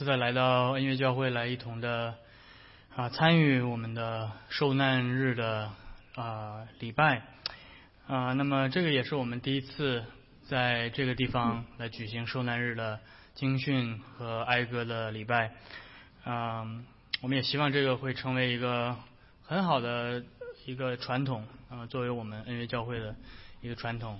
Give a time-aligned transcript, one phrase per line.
[0.00, 2.14] 现在来到恩乐教会来一同的
[2.96, 5.70] 啊参与我们的受难日的
[6.14, 7.22] 啊礼拜。
[8.06, 10.02] 啊，那么这个也是我们第一次
[10.48, 12.98] 在这个地方来举行受难日的
[13.34, 15.52] 经训和哀歌的礼拜。
[16.24, 16.60] 啊，
[17.20, 18.96] 我们也希望这个会成为一个
[19.44, 20.24] 很好的
[20.64, 23.14] 一个传统啊，作为我们恩乐教会的
[23.60, 24.18] 一个传统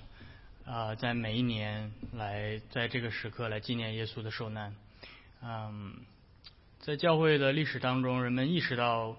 [0.67, 4.75] 啊，在每一年来在这个时刻来纪念耶稣的受难。
[5.43, 5.95] 嗯，
[6.81, 9.17] 在教会的历史当中，人们意识到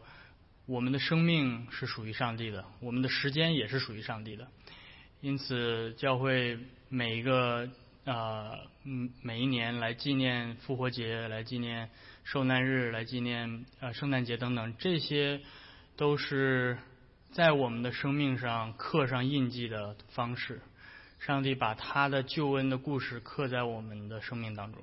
[0.66, 4.48] 我们的生命是属于上帝的，我们的时间也是属于上帝的。
[5.20, 7.70] 因此，教会每一个
[8.06, 8.58] 啊，
[9.22, 11.90] 每一年来纪念复活节，来纪念
[12.24, 15.42] 受难日，来纪念呃圣诞节等等，这些
[15.96, 16.78] 都是
[17.32, 20.62] 在我们的生命上刻上印记的方式。
[21.20, 24.82] 上帝把他的救恩的故事刻在我们的生命当中。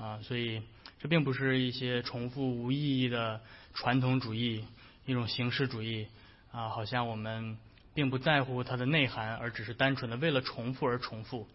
[0.00, 0.62] 啊，所以
[1.00, 3.40] 这并不是一些重复无意义的
[3.74, 4.64] 传统主义，
[5.06, 6.06] 一种形式主义
[6.52, 7.58] 啊，好像我们
[7.94, 11.48] 并不在乎它的内涵，而只是单纯的为了重复而重复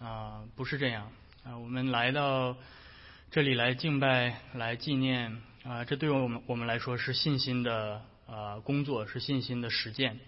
[0.00, 1.10] 啊，不是这样
[1.44, 1.58] 啊。
[1.58, 2.56] 我们来到
[3.32, 10.20] 这里来敬拜，来纪念啊，这对我们我们来说是信心的啊工作，是信心的实践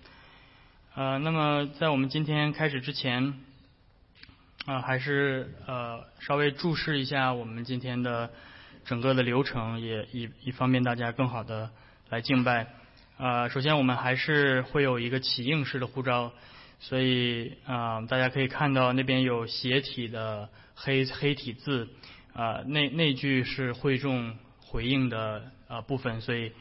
[0.95, 1.19] 啊。
[1.19, 3.45] 那么在我们今天开始之前。
[4.67, 8.31] 啊，还是呃稍微注视一下我们今天的
[8.85, 11.71] 整个的流程，也以以方便大家更好的
[12.11, 12.67] 来敬拜。
[13.17, 16.33] 啊，首先我们还是会有一个起应式的呼召，
[16.79, 21.89] 所以啊大家可以看到那边有斜体的黑黑体字，
[22.35, 26.53] 啊那那句是会众回应的啊部分，所以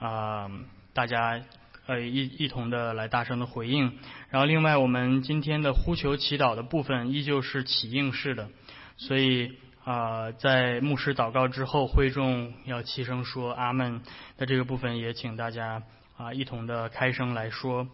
[0.00, 0.50] 啊
[0.92, 1.40] 大家。
[1.86, 3.96] 呃，一一同的来大声的回应，
[4.30, 8.48] 然后另外我们今天的呼求祈祷的部分依旧是起应式的，
[8.96, 9.52] 所以
[9.84, 14.02] 啊，在牧师祷告之后，会众要齐声说阿门
[14.36, 15.84] 的这个部分，也请大家
[16.16, 17.86] 啊一同的开声来说。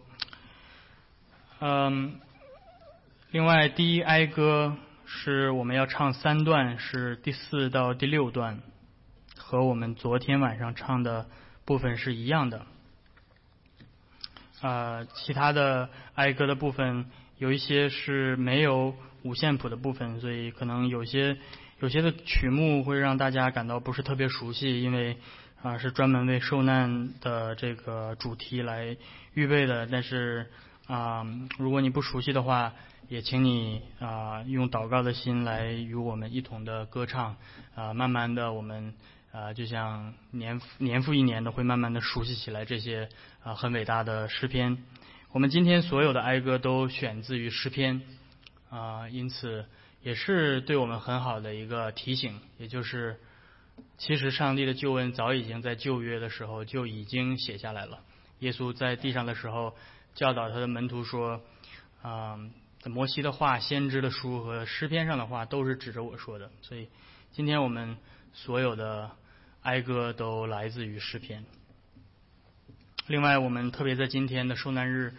[1.59, 2.19] 嗯，
[3.29, 4.75] 另外第一哀歌
[5.05, 8.59] 是我们要唱三段，是第四到第六段，
[9.37, 11.27] 和我们昨天晚上唱的
[11.63, 12.65] 部分是一样的。
[14.63, 17.05] 啊，其他的哀歌的部分
[17.37, 21.37] 有一些是没有五线谱的部分，所以可能有些
[21.81, 25.17] 有些的曲目会让大家感到不是特别熟悉，因为
[25.61, 28.95] 啊是专门为受难的这个主题来
[29.33, 29.85] 预备的。
[29.85, 30.49] 但是
[30.87, 31.25] 啊，
[31.59, 32.71] 如果你不熟悉的话，
[33.09, 37.35] 也请你啊用祷告的心来与我们一同的歌唱
[37.75, 38.93] 啊，慢慢的我们。
[39.33, 43.09] 啊，就像年年复一年的会慢慢的熟悉起来这些
[43.43, 44.77] 啊很伟大的诗篇。
[45.31, 48.03] 我们今天所有的哀歌都选自于诗篇
[48.69, 49.65] 啊，因此
[50.03, 52.39] 也是对我们很好的一个提醒。
[52.59, 53.19] 也就是，
[53.97, 58.01] 其实上帝的救恩早已经在旧约的时候就已经写下来了。
[58.37, 59.75] 耶稣在地上的时候
[60.13, 61.41] 教导他的门徒说
[62.03, 62.37] 啊，
[62.85, 66.51] 摩西的话、先知的书和诗篇上的话都是指着我说的。
[66.61, 66.87] 所以
[67.31, 67.97] 今天我们
[68.31, 69.09] 所有的。
[69.63, 71.45] 哀歌都来自于诗篇。
[73.07, 75.13] 另外，我们特别在今天的受难日，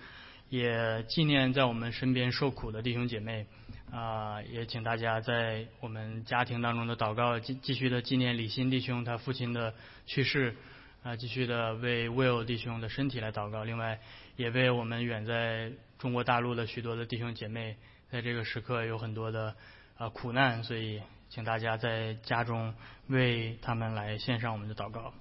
[0.50, 3.46] 也纪念在我们身边受苦的弟兄姐妹。
[3.90, 9.74] 啊，也请大家在我们家庭当中的祷告，继继续的纪念李新弟兄他父亲的
[10.06, 10.54] 去世。
[11.02, 13.64] 啊，继续的为 Will 弟兄的身体来祷告。
[13.64, 14.00] 另外，
[14.36, 17.76] 也为我们远在中国大陆的许多的弟兄姐妹，
[18.10, 19.54] 在这个时刻有很多的
[19.96, 21.00] 啊苦难，所以。
[21.34, 22.72] 请大家在家中
[23.08, 25.12] 为他们来献上我们的祷告。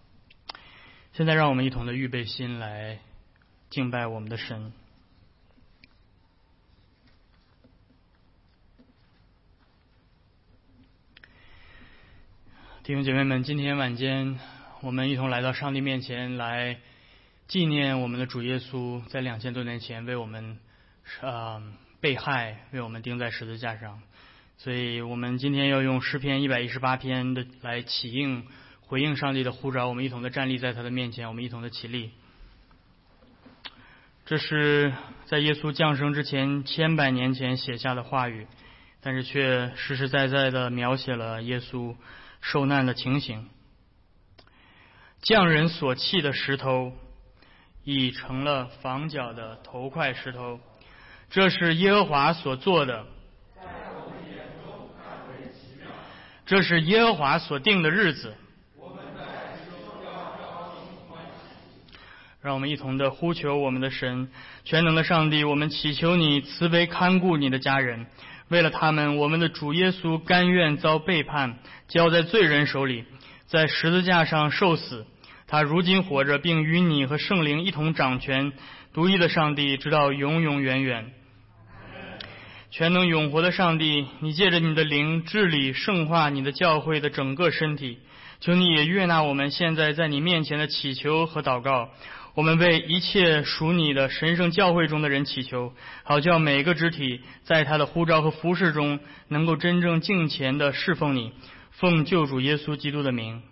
[1.13, 2.99] 现在，让我们一同的预备心来
[3.71, 4.71] 敬拜我们的神。
[12.83, 14.39] 弟兄姐妹们，今天晚间
[14.81, 16.77] 我们一同来到上帝面前来
[17.47, 20.59] 纪念我们的主耶稣在两千多年前为我们
[21.21, 21.59] 啊
[21.99, 23.99] 被害，为我们钉在十字架上。
[24.57, 28.45] 所以我们今天要用诗篇一百一十八篇的来起应
[28.81, 32.11] 回应上帝的呼召，我们一同的站立在他的面前，我们一同的起立。
[34.25, 34.93] 这是
[35.25, 38.47] 在耶稣降生之前千百年前写下的话语，
[39.01, 41.95] 但是却实实在在的描写了耶稣
[42.39, 43.49] 受难的情形。
[45.21, 46.93] 匠人所砌的石头
[47.83, 50.61] 已成了房角的头块石头，
[51.29, 53.05] 这是耶和华所做的。
[56.45, 58.33] 这是耶和华所定的日子。
[62.41, 64.27] 让我们一同的呼求我们的神，
[64.65, 68.05] 全能的上帝，我们祈求你慈悲看顾你的家人。
[68.49, 71.57] 为了他们，我们的主耶稣甘愿遭背叛，
[71.87, 73.05] 交在罪人手里。
[73.45, 75.05] 在十字架上受死。
[75.47, 78.51] 他如今活着，并与你和圣灵一同掌权，
[78.91, 81.13] 独一的上帝，直到永永远远。
[82.75, 87.99] 全能永活的上帝，你借着你的灵治理圣化你的教会的整个身体，
[88.39, 91.91] 求你也悦纳我们现在在你面前的祈求和祷告。
[92.33, 95.71] 我们为一切属你的神圣教会中的人祈求，
[96.01, 101.31] 好叫每个肢体在他的呼召和服饰中，能够真正敬虔的侍奉你，
[101.73, 103.43] 奉救主耶稣基督的名。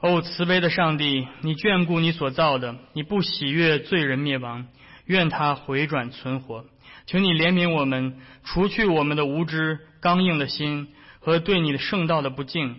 [0.00, 4.68] 哦，慈悲的上帝，你眷顾你所造的，你不喜悦罪人灭亡，
[5.04, 6.64] 愿他回转存活。
[7.08, 10.88] 求你怜悯我们，除去我们的无知、刚硬的心
[11.20, 12.76] 和对你的圣道的不敬。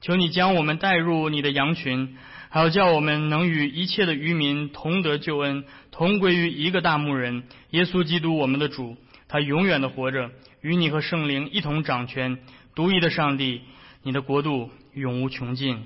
[0.00, 2.16] 求你将我们带入你的羊群，
[2.48, 8.96] 还要叫我们能与一切的渔民同得救恩，同归于一个大牧人耶稣基督我们的主。
[9.26, 10.30] 他永远的活着，
[10.60, 12.38] 与你和圣灵一同掌权。
[12.76, 13.62] 独一的上帝，
[14.04, 15.82] 你的国度永无穷尽。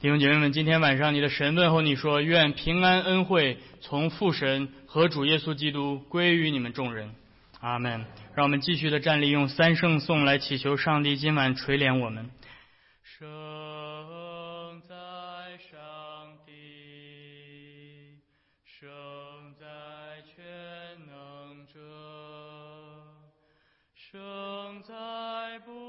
[0.00, 7.12] 弟兄姐妹们，今天晚上你的神问候你说：“愿平安恩惠从父神和主耶稣基督归于你们众人。”
[7.58, 8.04] 阿门。
[8.36, 12.30] 让我们继续的站立，用三圣颂来祈求上帝今晚垂怜我们。
[13.02, 14.94] 生在
[15.58, 15.80] 上
[16.46, 16.52] 帝，
[18.64, 18.88] 生
[19.58, 19.66] 在
[20.22, 20.44] 全
[21.08, 21.80] 能者，
[23.96, 25.87] 生在不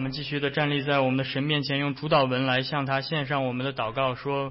[0.00, 4.50] 我们继续的站立在我们的神面前，用主祷文来向他献上我们的祷告，说：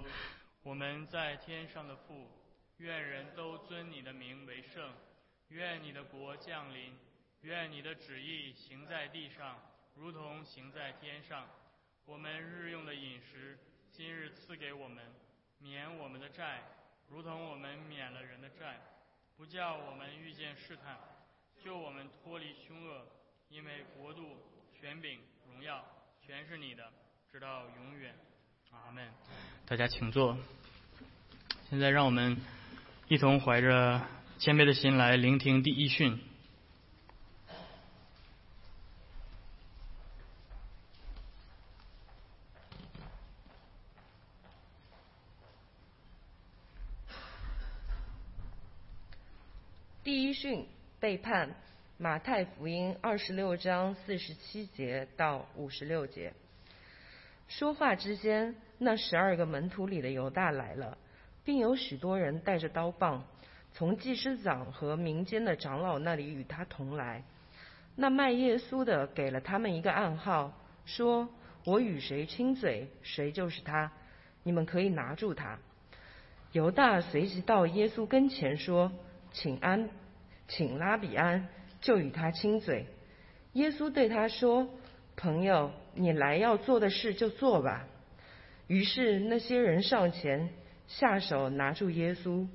[0.62, 2.30] 我们在天上的父，
[2.78, 4.94] 愿人都尊你的名为圣，
[5.48, 6.94] 愿你的国降临，
[7.42, 9.57] 愿你的旨意行在地上，
[9.96, 11.48] 如同行在天上。
[12.06, 13.57] 我们日用的饮食，
[13.92, 15.04] 今日赐给我们，
[15.57, 16.62] 免我们的债，
[17.10, 18.80] 如同我们免了人的债，
[19.36, 20.96] 不叫我们遇见试探，
[21.63, 23.01] 救我们脱离凶恶，
[23.50, 24.38] 因为国度、
[24.80, 25.19] 权柄、
[25.51, 25.84] 荣耀，
[26.25, 26.84] 全是你的，
[27.31, 28.13] 直到永远。
[28.72, 29.07] 阿门。
[29.66, 30.38] 大家请坐。
[31.69, 32.38] 现在让我们
[33.07, 34.01] 一同怀着
[34.38, 36.19] 谦卑的心来聆听第一训。
[50.04, 50.68] 第一训
[51.00, 51.56] 背叛，
[52.01, 56.31] 马太福音二十六章四十七节到五十六节。
[57.50, 60.98] 说话之间，那十二个门徒里的犹大来了，
[61.44, 63.25] 并有许多人带着刀棒，
[63.74, 67.22] 从祭司长和民间的长老那里与他同来。
[67.98, 70.54] 那卖耶稣的给了他们一个暗号，
[70.86, 71.28] 说
[71.68, 73.92] ：“我与谁亲嘴，谁就是他。
[74.44, 75.60] 你们可以拿住他。”
[76.54, 78.90] 犹大随即到耶稣跟前说
[79.34, 79.90] ：“请安，
[80.48, 81.46] 请拉比安。”
[81.81, 82.86] 就与他亲嘴。
[83.54, 84.70] 耶稣对他说
[85.18, 87.88] ：“朋友，你来要做的事就做吧。”
[88.68, 90.50] 于是那些人上前
[90.88, 92.48] 下手拿住耶稣。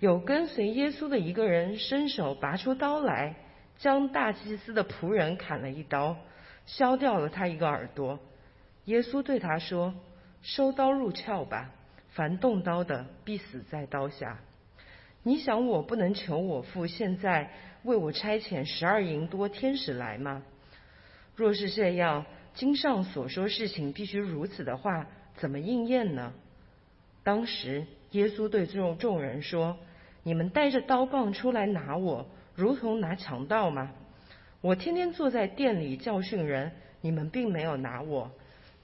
[0.00, 3.36] 有跟随耶稣的一个人伸手拔出刀来，
[3.76, 6.16] 将大祭司的仆人砍了一刀，
[6.66, 8.18] 削掉了他一个耳朵。
[8.86, 9.94] 耶稣对他说
[10.42, 11.70] ：“收刀入鞘吧，
[12.08, 14.40] 凡动刀的必死在刀下。
[15.22, 17.50] 你想我不能求我父现在
[17.82, 20.42] 为我差遣十二营多天使来吗？
[21.36, 25.06] 若是这样，经上所说事情必须如此的话，
[25.36, 26.32] 怎么应验呢？”
[27.24, 29.78] 当时耶稣对众众人说
[30.22, 33.92] ：“你们带着刀棒出来拿我，如同拿强盗吗？
[34.60, 38.30] 我天天坐在店里教训人，你们并没有拿我。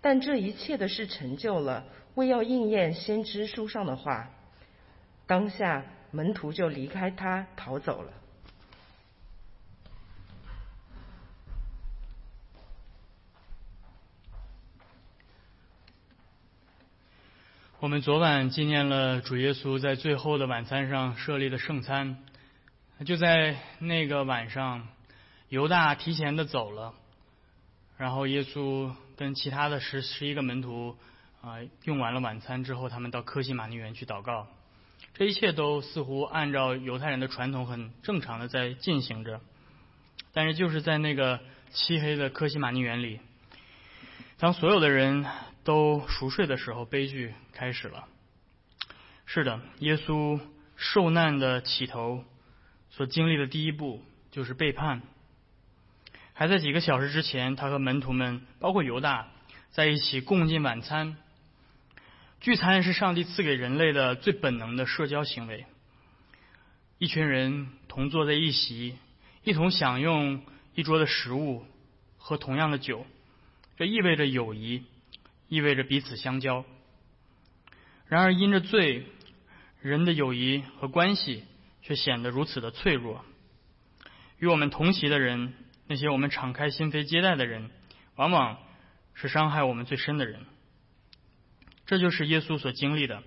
[0.01, 1.85] 但这一切的事成就了，
[2.15, 4.31] 为要应验先知书上的话。
[5.27, 8.13] 当下门徒就离开他逃走了。
[17.79, 22.17] 我们昨晚纪念了主耶稣在最后的晚餐上设立的圣餐。
[23.05, 24.89] 就在那个晚上，
[25.51, 26.95] 犹大提前的走了，
[27.99, 30.97] 然后耶稣跟其他的十十一个门徒
[31.43, 34.49] 啊、用完了晚餐之后，他们到科西玛尼园去祷告。
[35.13, 39.43] 这一切都似乎按照犹太人的传统很正常的在进行着。
[40.33, 41.41] 但是就是在那个
[41.73, 43.21] 漆黑的科西玛尼园里，
[44.39, 45.27] 当所有的人
[45.67, 48.07] 都熟睡的时候，悲剧开始了。
[49.27, 50.41] 是的，耶稣
[50.77, 52.25] 受难的起头
[52.91, 55.03] 所经历的第一步就是背叛。
[56.33, 59.27] 还在几个小时之前，他和门徒们，包括犹大，
[59.73, 61.17] 在一起共进晚餐。
[62.41, 65.67] 聚餐是上帝赐给人类的最本能的社交行为。
[66.99, 68.97] 一群人同坐在一席，
[69.43, 70.45] 一同享用
[70.77, 71.67] 一桌的食物，
[72.19, 73.05] 喝同样的酒，
[73.77, 74.85] 这意味着友谊，
[75.49, 76.65] 意味着彼此相交。
[78.07, 79.07] 然而，因着罪，
[79.81, 81.45] 人的友谊和关系
[81.83, 83.25] 却显得如此的脆弱。
[84.39, 85.55] 与我们同席的人。
[85.89, 87.71] 那些我们敞开心扉接待的人，
[88.17, 88.59] 往往
[89.15, 90.45] 是伤害我们最深的人。
[91.87, 93.23] 这就是耶稣所经历的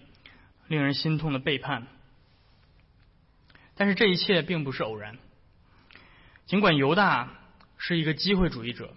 [0.67, 1.87] 令人心痛的背叛。
[3.75, 5.17] 但是这一切并不是偶然。
[6.47, 7.31] 尽管犹大
[7.77, 8.93] 是一个机会主义者，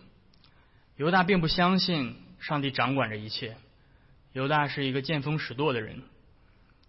[0.97, 3.56] 犹大并不相信上帝掌管着一切。
[4.32, 6.02] 犹大是一个见风使舵的人。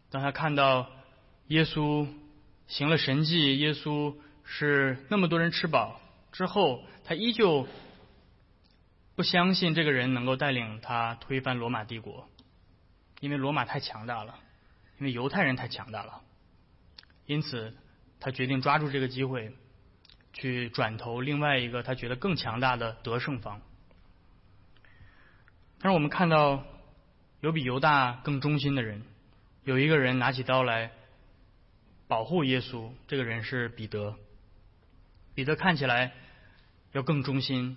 [0.10, 0.90] 当他看到
[1.48, 2.08] 耶稣
[2.68, 6.02] 行了神迹，耶稣是那么多人吃饱。
[6.32, 7.68] 之后，他依旧
[9.16, 12.28] 不相信这个人能够带领他推翻罗马帝国，
[13.20, 14.40] 因为罗马太强大了，
[15.00, 16.22] 因为犹太人太强大了。
[17.26, 17.76] 因此，
[18.20, 19.52] 他决定抓住这个机会，
[20.34, 23.62] 去转投另外一个他觉得更强大的得胜方。
[25.84, 26.64] 但是，我们看到
[27.42, 29.04] 有比犹大更忠心的人，
[29.66, 30.92] 有一个人拿起刀来
[32.08, 34.16] 保护耶稣，这个人是彼得。
[35.36, 36.14] 彼得看起来。
[36.94, 37.76] 要更忠心，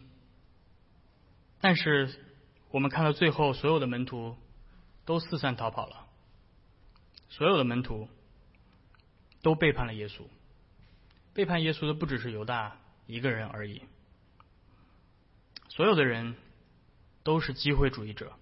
[1.59, 2.23] 但是
[2.71, 4.37] 我们看到最后，所有的门徒
[5.07, 6.07] 都四散逃跑了，
[7.31, 8.11] 所有的门徒
[9.41, 10.21] 都背叛了耶稣。
[11.33, 13.81] 背叛耶稣的不只是犹大一个人而已，
[15.71, 16.37] 所有的人
[17.26, 18.33] 都是机会主义者，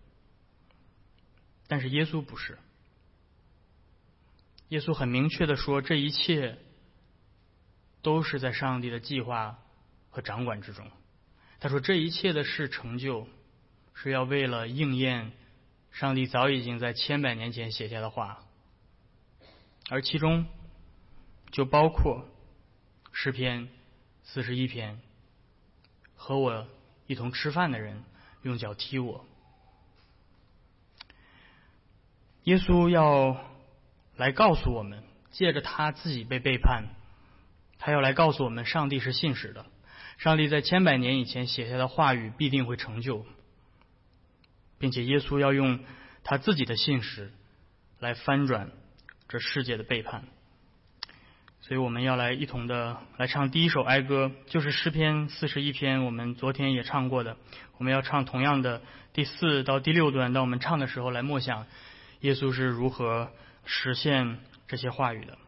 [1.66, 2.58] 但是耶稣不是。
[4.68, 6.58] 耶稣很明确的说，这一切
[8.02, 9.58] 都是在上帝的计划。
[10.14, 10.88] 和掌管之中，
[11.58, 13.26] 他说：“这一切的事成就，
[13.94, 15.32] 是要为了应验
[15.90, 18.44] 上帝早已经在千百年前写下的话，
[19.90, 20.46] 而其中
[21.50, 22.28] 就包括
[23.10, 23.68] 诗篇
[24.22, 25.00] 四十一篇，
[26.14, 26.68] 和我
[27.08, 28.04] 一同吃饭的人
[28.44, 29.26] 用脚踢我。
[32.44, 33.44] 耶稣要
[34.16, 36.84] 来告诉我们，借着他自己被背叛，
[37.78, 39.66] 他要来告诉我们，上帝是信实的。”
[40.16, 43.26] 上帝在千百年以前写下的话语必定会成就，
[44.78, 45.80] 并且耶稣要用
[46.22, 47.32] 他自己的信实
[47.98, 48.70] 来翻转
[49.28, 50.24] 这世界的背叛。
[51.66, 57.38] 所以我们要来一同的来唱第一首哀歌，就是诗篇四十一篇，我们昨天也唱过的。
[57.78, 58.82] 我们要唱同样的
[59.14, 61.64] 第四到第六段，当我们唱的时候来默想
[62.20, 63.30] 耶稣是如何
[63.64, 65.38] 实现这些话语的。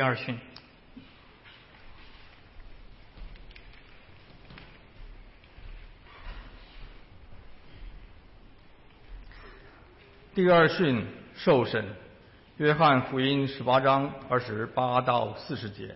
[0.00, 0.34] 第二训。
[10.34, 11.04] 第二训
[11.34, 11.84] 受审，
[12.56, 15.94] 约翰福音十八章二十八到四十节。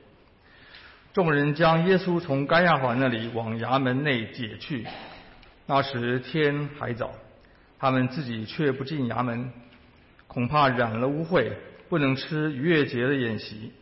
[1.14, 4.86] 众人将耶稣从甘亚法那里往衙门内解去。
[5.64, 7.14] 那时天还早，
[7.78, 9.50] 他们自己却不进衙门，
[10.28, 11.50] 恐怕染了污秽，
[11.88, 13.72] 不能吃逾越节的宴席。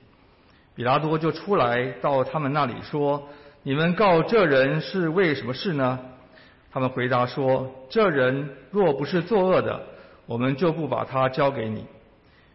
[0.83, 3.29] 比拉多就出来到他们那里说
[3.63, 5.97] ：“你们告这人是为什么事呢？”
[6.73, 9.81] 他们回答说：“这人若不是作恶的。”
[10.27, 11.87] 我们就不把他交给你。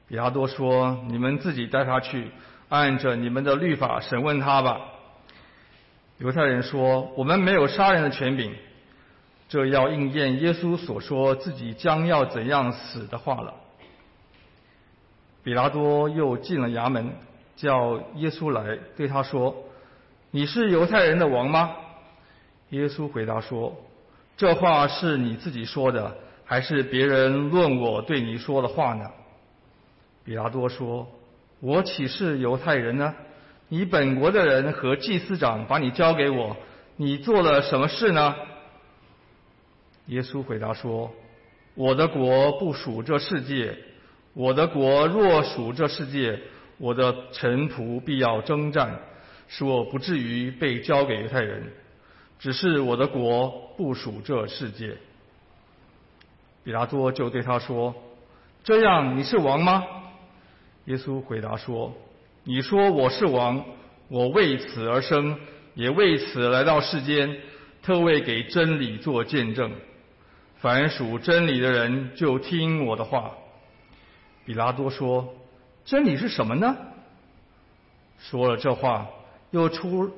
[0.10, 2.29] 比拉多说：“你们自己带他去，
[2.67, 4.81] 按着你们的律法审问他吧。”
[6.19, 8.53] 犹太人说：“我们没有杀人的权柄。”
[9.48, 13.53] 这要应验耶稣所说自己将要怎样死的话了。
[15.46, 17.13] 比拉多又进了衙门，
[17.57, 19.53] 叫耶稣来，对他说
[20.31, 21.75] ：“你是犹太人的王吗？”
[22.71, 23.75] 耶稣回答说
[24.37, 26.15] ：“这话是你自己说的。”
[26.49, 29.03] 还是别人论我对你说的话呢？
[30.23, 31.05] 比拉多说
[31.59, 33.13] ：“我岂是犹太人呢？
[33.67, 36.55] 你本国的人和祭司长把你交给我，
[36.95, 38.33] 你做了什么事呢？”
[40.07, 41.11] 耶稣回答说
[41.75, 43.77] ：“我的国不属这世界。
[44.33, 46.39] 我的国若属这世界，
[46.77, 49.00] 我的臣仆必要征战，
[49.48, 51.72] 使我不至于被交给犹太人。
[52.40, 54.96] 只是我的国不属这世界。”
[56.63, 57.96] 比拉多就对他说
[58.63, 59.83] ：“这样你是王吗？”
[60.85, 61.94] 耶稣回答说
[62.44, 63.63] ：“你说我是王，
[64.09, 65.37] 我为此而生，
[65.75, 67.37] 也为此来到世间，
[67.81, 69.72] 特为给真理做见证。
[70.57, 73.31] 凡属真理的人就听我的话。”
[74.46, 75.33] 比拉多说
[75.87, 76.77] ：“真理是什么呢？”
[78.19, 79.07] 说了这话，
[79.50, 80.11] 又出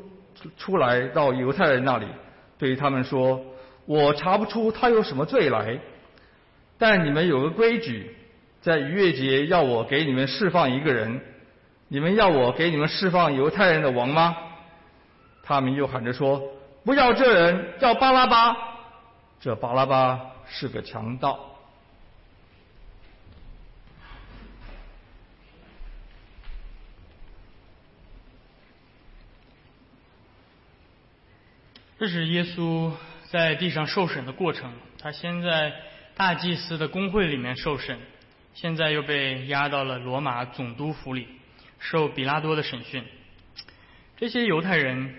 [0.57, 2.07] 出来到犹太人那里，
[2.57, 3.41] 对他们说
[3.85, 5.79] ：“我查不出他有什么罪来。”
[6.77, 8.15] 但你们有个规矩，
[8.61, 11.21] 在逾越节要我给你们释放一个人，
[11.89, 14.35] 你们要我给你们释放犹太人的王吗？
[15.43, 16.41] 他们又喊着说
[16.85, 18.55] ：“不要这人，叫巴拉巴。”
[19.41, 21.48] 这巴拉巴是个强盗。
[31.99, 32.91] 这是耶稣
[33.29, 34.73] 在地上受审的过程。
[34.97, 35.73] 他先在。
[36.15, 37.97] 大祭司的公会里面受审，
[38.53, 41.29] 现在又被押到了罗马总督府里，
[41.79, 43.05] 受比拉多的审讯。
[44.17, 45.15] 这些犹太人，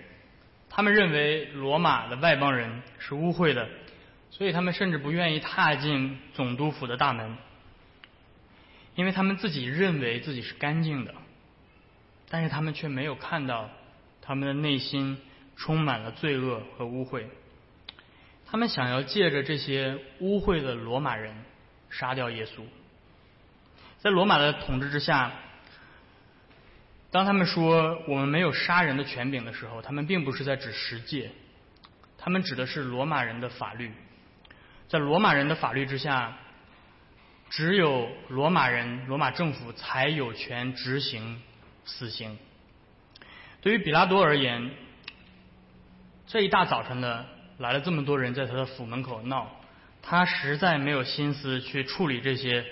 [0.69, 3.67] 他们认为罗马的外邦人是污秽的，
[4.29, 7.35] 所以他们甚至不愿意踏进总督府的大门，
[8.93, 11.15] 因为他们自己认为自己是干净的，
[12.29, 13.71] 但是他们却没有看到
[14.21, 15.17] 他们的内心
[15.61, 17.23] 充满了罪恶和污秽。
[18.47, 21.35] 他们想要借着这些污秽的罗马人
[21.91, 22.63] 杀掉耶稣。
[23.99, 25.31] 在罗马的统治之下，
[27.11, 31.29] 当他们说我们没有杀人的权柄的时候，他们并不是在指十诫，
[32.17, 33.91] 他们指的是罗马人的法律。
[34.87, 36.35] 在罗马人的法律之下，
[37.51, 41.41] 只有罗马人、罗马政府才有权执行
[41.85, 42.37] 死刑。
[43.61, 44.71] 对于比拉多而言，
[46.31, 47.25] 这一大早晨的。
[47.57, 49.51] 来了这么多人在他的府门口闹，
[50.01, 52.65] 他实在没有心思去处理这些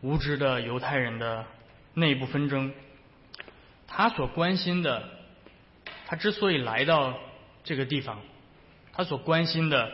[0.00, 1.46] 无知的犹太人的
[1.94, 2.74] 内部纷争。
[3.86, 5.08] 他所关心的，
[6.04, 7.16] 他之所以来到
[7.62, 8.18] 这个地方，
[8.92, 9.92] 他所关心的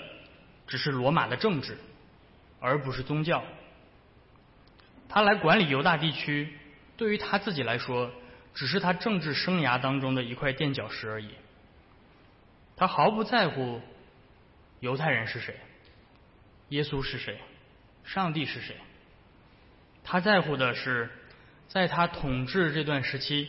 [0.67, 1.77] 只是罗马的政治，
[2.61, 3.45] 而不是宗教。
[5.07, 6.51] 他来管理犹大地区，
[6.97, 8.11] 对于他自己来说，
[8.55, 11.29] 只是他政治生涯当中的一块垫脚石而已。
[12.77, 13.81] 他毫不在乎。
[14.81, 15.57] 犹太人是谁？
[16.69, 17.39] 耶稣是谁？
[18.05, 18.77] 上帝是谁？
[20.05, 21.11] 他在乎的是，
[21.67, 23.49] 在他统治这段时期，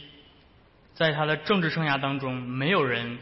[0.94, 3.20] 在他的政治生涯当中，没有人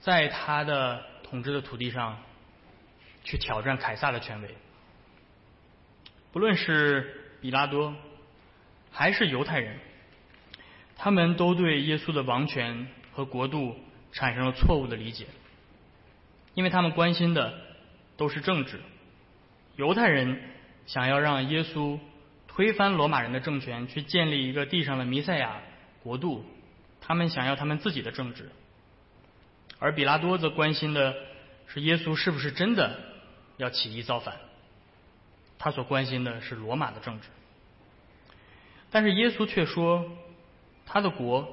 [0.00, 2.18] 在他的统治的土地上
[3.24, 4.56] 去挑战凯撒的权威。
[6.32, 7.94] 不论是比拉多
[8.90, 9.78] 还是犹太人，
[10.96, 13.78] 他们都对耶稣的王权和国度
[14.14, 15.26] 产生了错误的理解。
[16.54, 17.52] 因为他们关心的
[18.16, 18.80] 都是政治，
[19.76, 20.40] 犹太人
[20.86, 21.98] 想要让耶稣
[22.46, 25.60] 推翻罗马人的政权，去建立一个地上的弥赛亚
[26.02, 26.46] 国度，
[27.00, 28.44] 他们想要他们自己的政治；
[29.80, 31.16] 而比拉多则关心的
[31.66, 33.00] 是耶稣是不是真的
[33.56, 34.36] 要起义造反，
[35.58, 37.26] 他所关心的是罗马的政治。
[38.92, 40.08] 但是耶稣却说
[40.86, 41.52] ：“他的国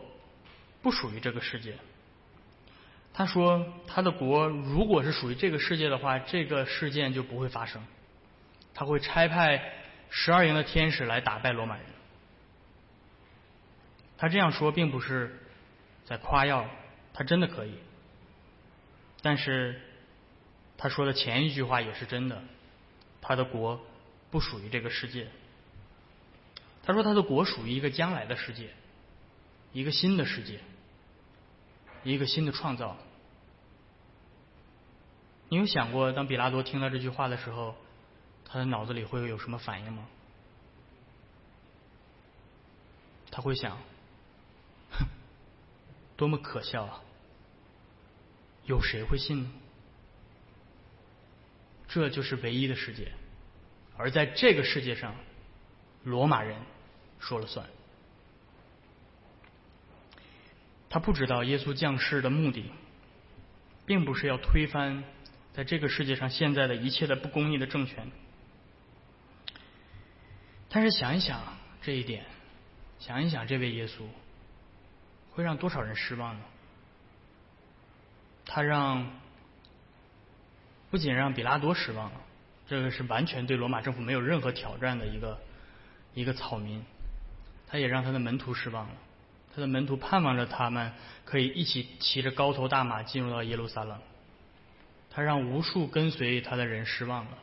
[0.84, 1.76] 不属于这个世界。
[3.13, 7.86] 他说，他的国如果是属于这个世界的话，这个事件就不会发生。
[8.74, 9.74] 他会差派
[10.10, 11.86] 十二营的天使来打败罗马人。
[14.17, 15.39] 他这样说并不是
[16.06, 16.69] 在夸耀，
[17.13, 17.74] 他真的可以。
[19.21, 19.82] 但是
[20.78, 22.41] 他说的前一句话也是真的，
[23.19, 23.80] 他的国
[24.32, 25.28] 不属于这个世界。
[26.84, 28.69] 他说他的国属于一个将来的世界，
[29.74, 30.60] 一个新的世界，
[32.03, 32.97] 一个新的创造。
[35.49, 37.75] 你有想过，当比拉多听到这句话的时候，
[38.45, 40.07] 他的脑子里会有什么反应吗？
[43.29, 43.77] 他会想。
[44.91, 45.05] 哼
[46.17, 47.01] 多么可笑啊！
[48.65, 49.51] 有谁会信呢？
[51.87, 53.11] 这就是唯一的世界，
[53.97, 55.15] 而在这个世界上，
[56.03, 56.57] 罗马人
[57.19, 57.67] 说了算。
[60.91, 62.69] 他不知道耶稣降世的目的，
[63.86, 65.04] 并不是要推翻
[65.54, 68.12] 在这个世界上现在的一切的不公义的政权。
[70.69, 71.41] 但是想一想
[71.82, 72.25] 这一点，
[72.99, 74.04] 想一想这位耶稣。
[75.34, 76.43] 会让多少人失望呢？
[78.45, 79.10] 他让
[80.89, 82.21] 不仅让比拉多失望了，
[82.67, 85.39] 这个是完全对罗马政府没有任何挑战的一个
[86.13, 86.84] 一个草民，
[87.65, 88.95] 他也让他的门徒失望了。
[89.55, 90.91] 他的门徒盼望着他们
[91.25, 93.99] 可以一起骑着高头大马进入到耶路撒冷，
[95.09, 97.37] 他让无数跟随他的人失望了，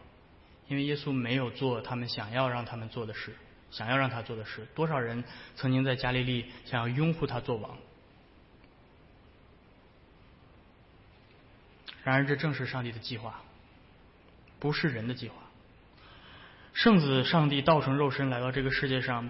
[0.68, 3.34] 因为耶稣没有做他们想要让他们做的事。
[3.70, 5.22] 想要让他做的事，多少人
[5.54, 7.76] 曾经在加利利想要拥护他做王？
[12.02, 13.42] 然而，这正是上帝的计划，
[14.58, 15.34] 不是人的计划。
[16.72, 19.28] 圣子上帝道成肉身来到这个世界上，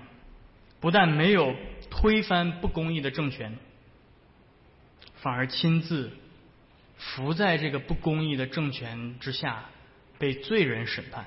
[0.78, 1.56] 不但没有
[2.00, 3.58] 推翻不公义的政权，
[5.16, 6.12] 反而亲自
[6.96, 9.64] 伏在这个不公义的政权之下，
[10.16, 11.26] 被罪人审判。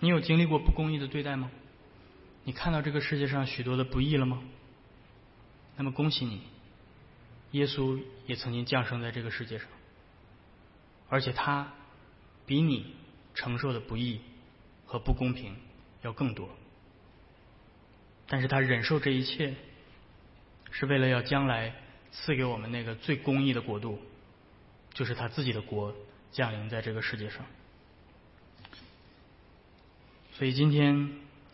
[0.00, 1.52] 你有经历过不公义的对待吗？
[2.42, 4.42] 你看到这个世界上许多的不义了吗？
[5.76, 6.42] 那么恭喜你，
[7.52, 9.68] 耶稣也曾经降生在这个世界上，
[11.08, 11.72] 而且他
[12.46, 12.96] 比你
[13.32, 14.20] 承受的不义
[14.86, 15.54] 和不公平
[16.02, 16.48] 要更多。
[18.32, 19.54] 但是他忍受这一切，
[20.70, 21.74] 是为了要将来
[22.12, 24.00] 赐给我们那个最公义的国度，
[24.94, 25.92] 就是他自己的国
[26.30, 27.44] 降临在这个世界上。
[30.34, 31.10] 所以今天，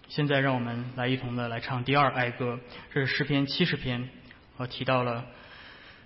[0.09, 2.61] 现在让我们来一同的来唱第二哀歌，
[2.93, 4.11] 这是诗篇七十篇，
[4.59, 5.25] 我提到了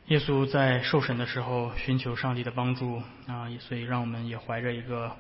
[0.07, 5.17] 耶稣在受审的时候寻求上帝的帮助啊，所以让我们也怀着一个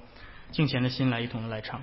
[0.52, 1.82] 敬虔的心来一同的来唱。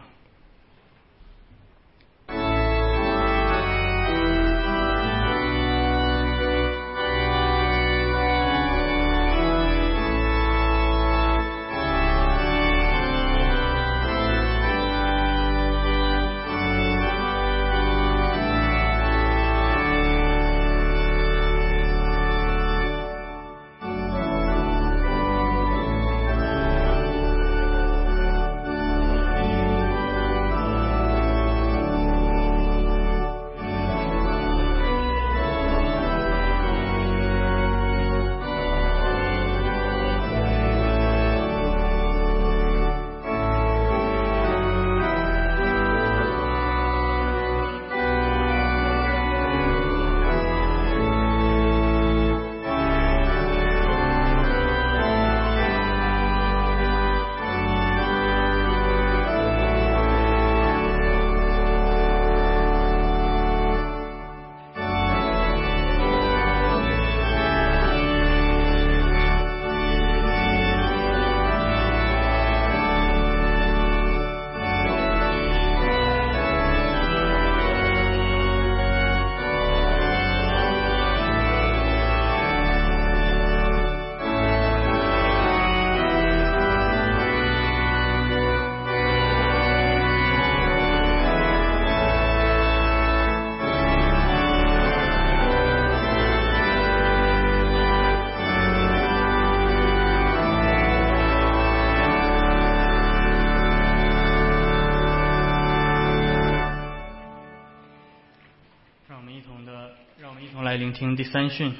[110.98, 111.76] 听第三训。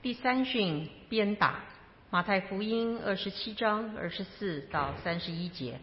[0.00, 1.60] 第三训鞭打，
[2.08, 5.78] 马太福音二十七章二十四到三十一节。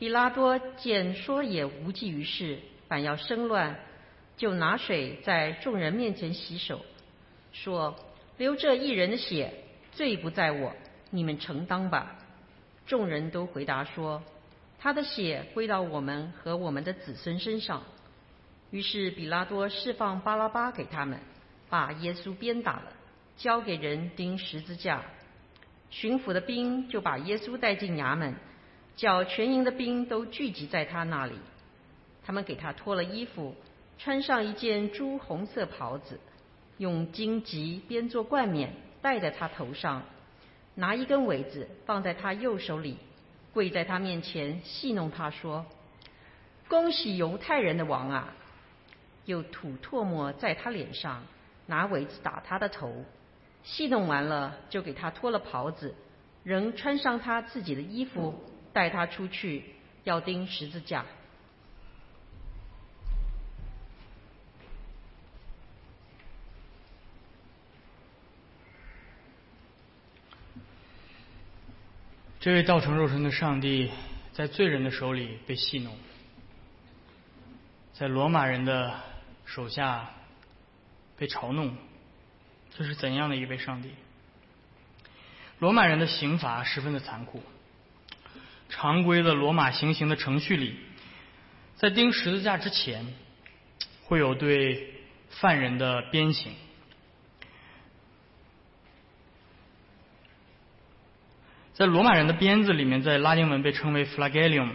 [0.00, 3.78] 比拉多见说也无济于事，反要生乱，
[4.36, 6.84] 就拿水在众人面前洗手，
[7.52, 7.94] 说
[8.36, 9.54] ：“流这一人的血，
[9.92, 10.74] 罪不在我，
[11.10, 12.16] 你们承当吧。”
[12.86, 14.22] 众人都回答说
[14.78, 17.82] ：“他的血归到我们和我们的子孙身上。”
[18.70, 21.18] 于是比拉多释放巴拉巴给他们，
[21.68, 22.92] 把耶稣鞭打了。
[23.36, 25.00] 交给人钉十字架，
[25.90, 28.34] 巡抚的兵就把耶稣带进衙门，
[28.96, 31.34] 叫全营的兵都聚集在他那里。
[32.24, 33.54] 他们给他脱了衣服，
[33.96, 36.18] 穿上一件朱红色袍子，
[36.78, 40.02] 用荆棘编做冠冕戴在他头上，
[40.78, 42.98] 拿一根苇子放在他右手里，
[43.52, 45.66] 跪在他面前戏弄他说
[46.70, 48.32] ：“恭喜犹太人的王啊！”
[49.26, 51.24] 又吐唾沫在他脸上，
[51.66, 53.04] 拿苇子打他的头。
[53.64, 55.96] 戏弄完了，就给他脱了袍子，
[56.44, 58.40] 仍穿上他自己的衣服，
[58.72, 61.04] 带他出去，要钉十字架。
[72.40, 73.90] 这位道成肉身的上帝，
[74.32, 75.92] 在罪人的手里被戏弄，
[77.94, 78.94] 在罗马人的
[79.44, 80.08] 手下
[81.16, 81.76] 被嘲弄。
[82.76, 83.90] 这是怎样的一位上帝？
[85.58, 87.42] 罗马人的刑罚十分的残酷。
[88.68, 90.76] 常规的罗马行刑的程序里，
[91.74, 93.04] 在钉十字架之前，
[94.04, 94.94] 会有对
[95.28, 96.52] 犯人的鞭刑。
[101.78, 104.70] 在罗马人的鞭子里面，在拉丁文被称为 flagellum。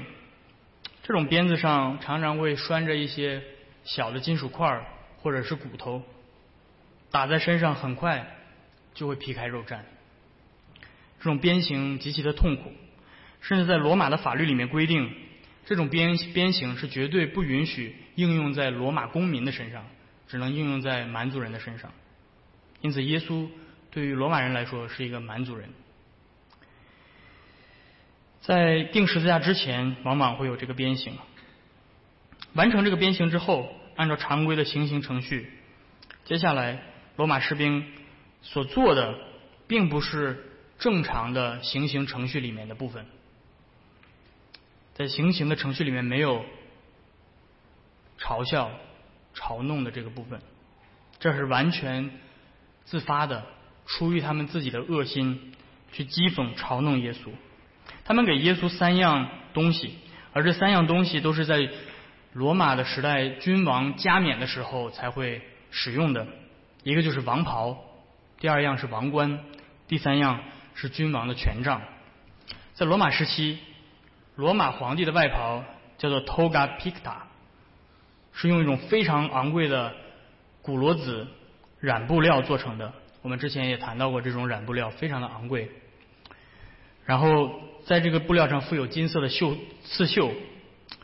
[1.04, 3.44] 这种鞭子上常常会拴着一些
[3.84, 4.88] 小的金属块
[5.18, 6.02] 或者是骨头。
[7.12, 8.38] 打在身上很快
[8.94, 9.80] 就会皮开肉绽，
[11.20, 12.72] 这种鞭刑极其的痛苦，
[13.42, 15.12] 甚至在罗马的法律里面规定，
[15.66, 19.84] 这种鞭鞭刑是绝对不允许应用在罗马公民的身上，
[20.30, 21.92] 只能应用在蛮族人的身上。
[22.80, 23.50] 因此，耶稣
[23.92, 25.68] 对于罗马人来说是一个蛮族人。
[28.44, 31.18] 在钉十字架之前，往往会有这个鞭刑。
[32.54, 35.52] 完成这个鞭刑之后，按照常规的行刑程序，
[36.26, 36.84] 接下来。
[37.16, 37.86] 罗马士兵
[38.42, 39.14] 所做的，
[39.68, 43.06] 并不是正常的行刑程序里面的部分，
[44.96, 46.44] 在行刑的程序里面没有
[48.20, 48.72] 嘲笑、
[49.36, 50.42] 嘲弄的这个部分，
[51.20, 52.10] 这是完全
[52.84, 53.46] 自发的，
[53.86, 55.54] 出于他们自己的恶心
[55.92, 57.30] 去讥讽、嘲弄耶稣。
[58.06, 59.98] 他们给耶稣三样东西，
[60.34, 61.70] 而这三样东西都是在
[62.34, 66.28] 罗马的时代君王加冕的时候才会使用的。
[66.84, 67.78] 一个就是王袍，
[68.40, 69.40] 第二样是王冠，
[69.88, 70.42] 第三样
[70.74, 71.82] 是君王的权杖。
[72.74, 73.60] 在罗马时期，
[74.36, 75.64] 罗马皇帝的外袍
[75.98, 77.16] 叫做 toga picta，
[78.34, 79.94] 是用一种非常昂贵的
[80.62, 81.28] 古罗子
[81.80, 82.92] 染布料做成的。
[83.22, 85.72] 我们之前也谈到过，这种染布料非常的昂贵。
[87.06, 90.32] 然后在这个布料上附有金色的绣刺绣，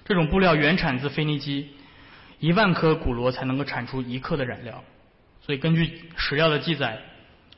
[0.05, 1.69] 这种布料原产自腓尼基，
[2.39, 4.83] 一万颗古罗才能够产出一克的染料。
[5.41, 6.99] 所以，根据史料的记载，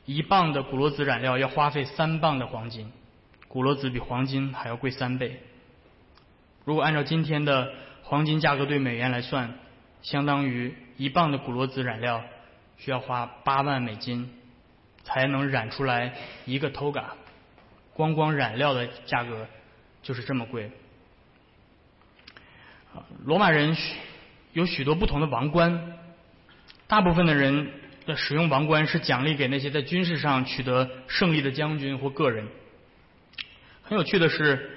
[0.06, 2.90] 一磅的古罗子染料要花费三磅的黄金，
[3.48, 5.40] 古罗子比黄金还要贵三倍。
[6.64, 9.54] 如果按照今天的黄金价格对美元来算，
[10.00, 12.22] 相当于一磅的古罗子染料
[12.78, 14.32] 需要花八万美金
[15.04, 17.04] 才能染出来一个 toga，
[17.94, 19.46] 光光染料的价格
[20.02, 20.70] 就是这么贵。
[23.24, 23.76] 罗马人
[24.52, 25.98] 有许多不同的王冠，
[26.86, 27.72] 大部分的人。
[28.04, 32.48] 的使用王冠是奖励给那些在军事上取得胜利的将军或个人。
[33.84, 34.76] 很有趣的是，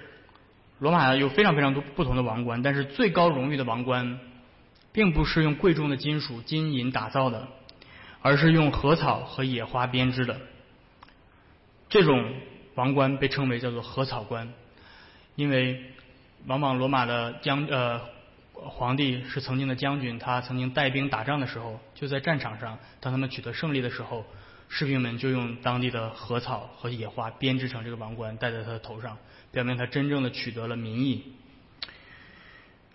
[0.78, 4.19] 罗马有非常非常多不同的王冠，但是最高荣誉的王冠，
[4.91, 7.47] 并不是用贵重的金属金银打造的，
[8.21, 10.39] 而是用禾草和野花编织的。
[11.89, 12.32] 这种
[12.75, 14.53] 王冠被称为叫做禾草冠，
[15.35, 15.83] 因为
[16.45, 18.01] 往往罗马的将呃。
[18.57, 24.25] 皇帝是曾经的将军，他曾经带兵打仗的时候，就在战场上，当他们取得胜利的时候，
[24.69, 29.17] 士兵们就用当地的禾草和野花编织成这个王冠，戴在他的头上，
[29.51, 31.33] 表明他真正的取得了民意。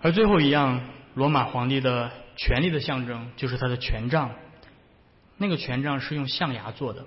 [0.00, 0.80] 而最后一样，
[1.14, 4.30] 罗马皇帝的权力的象征就是他的权杖，
[5.36, 7.04] 那个权杖是用象牙做的，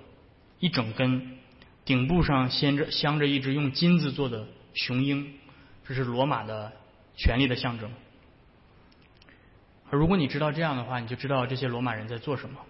[0.60, 1.38] 一整根，
[1.84, 5.34] 顶部上镶着镶着一只用金子做的雄鹰，
[5.86, 6.72] 这是罗马的
[7.16, 7.90] 权力的象征。
[9.90, 12.60] 而如果你知道这样的话，你就知道这些罗马人在做什么。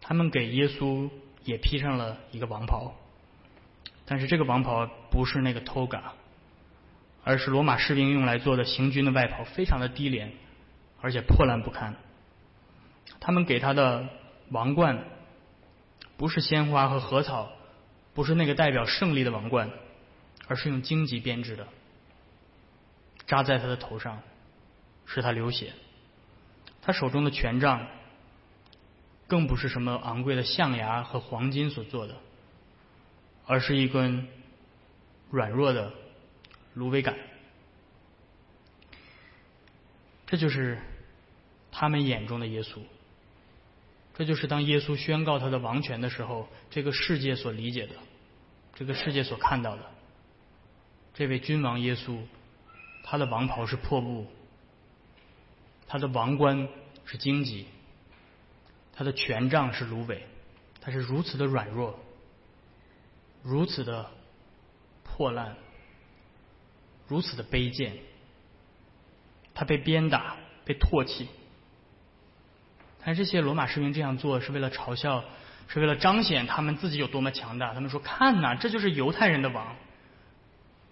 [0.00, 1.10] 他们给耶稣
[1.44, 2.94] 也披上了一个王袍，
[4.04, 6.00] 但是这个王袍不是那个 toga，
[7.24, 10.32] 而是罗马士兵用来做的行军的外袍，非常的低廉，
[11.00, 11.96] 而且破烂不堪。
[13.20, 14.08] 他们给他的
[14.50, 15.04] 王冠
[16.16, 17.50] 不是鲜花和禾草，
[18.14, 19.70] 不是那个代表胜利的王冠，
[20.46, 21.68] 而是用荆棘编织的，
[23.26, 24.22] 扎在他的头上，
[25.06, 25.72] 使他流血。
[26.82, 27.86] 他手中的权杖
[29.26, 32.16] 更不是什么昂贵的象牙和黄金所做的，
[33.46, 34.26] 而是一根
[35.30, 35.92] 软弱的
[36.74, 37.14] 芦苇杆。
[40.26, 40.78] 这就是
[41.70, 42.80] 他们眼中的耶稣。
[44.18, 47.94] 这就是当耶稣宣告他的王权的时候，这个世界所理解的，
[48.74, 49.82] 这个世界所看到的。
[51.14, 52.18] 这位君王耶稣，
[53.04, 54.26] 他的王袍是破布，
[55.86, 56.68] 他的王冠
[57.04, 57.66] 是荆棘，
[58.92, 60.26] 他的权杖是芦苇，
[60.80, 61.96] 他是如此的软弱，
[63.44, 64.10] 如此的
[65.04, 65.56] 破烂，
[67.06, 67.96] 如此的卑贱，
[69.54, 71.28] 他被鞭打，被唾弃。
[73.08, 75.24] 但这些罗马士兵这样做是为了嘲笑，
[75.66, 77.72] 是为了彰显他们自己有多么强大。
[77.72, 79.76] 他们说：“看呐，这就是犹太人的王，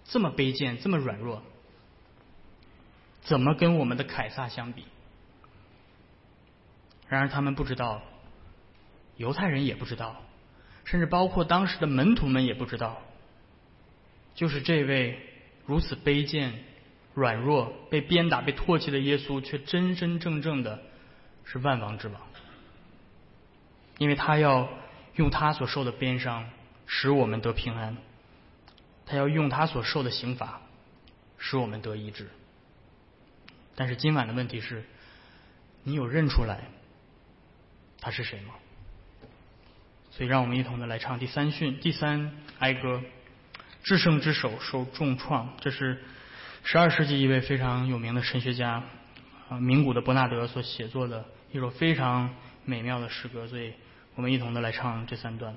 [0.03, 1.43] 这么卑贱，这么软弱，
[3.21, 4.85] 怎么跟我们的凯撒相比？”
[7.07, 8.01] 然而他们不知道，
[9.17, 10.15] 犹太人也不知道，
[10.85, 12.97] 甚至包括当时的门徒们也不知道，
[14.33, 15.19] 就是这位
[15.67, 16.63] 如此卑贱、
[17.13, 20.81] 软弱、被鞭打、被唾弃的耶稣，却真真正正的。
[21.49, 22.21] 是万王之王，
[23.97, 24.67] 因为他要
[25.15, 26.49] 用他所受的鞭伤
[26.85, 27.95] 使我们得平安，
[29.05, 30.61] 他要用他所受的刑罚
[31.37, 32.29] 使我们得医治。
[33.75, 34.83] 但是今晚的问题是，
[35.83, 36.65] 你有认出来
[38.01, 38.53] 他是谁吗？
[40.11, 43.01] 所以让我们一同的来唱第三训第三哀歌，
[43.83, 45.53] 至圣之手受重创。
[45.61, 46.03] 这是
[46.63, 48.83] 十二世纪一位非常有名的神学家
[49.47, 51.23] 啊，名古的伯纳德所写作的。
[51.57, 52.29] 一首非常
[52.65, 53.73] 美妙的诗歌，所以
[54.13, 55.55] 我们一同的来唱这三段。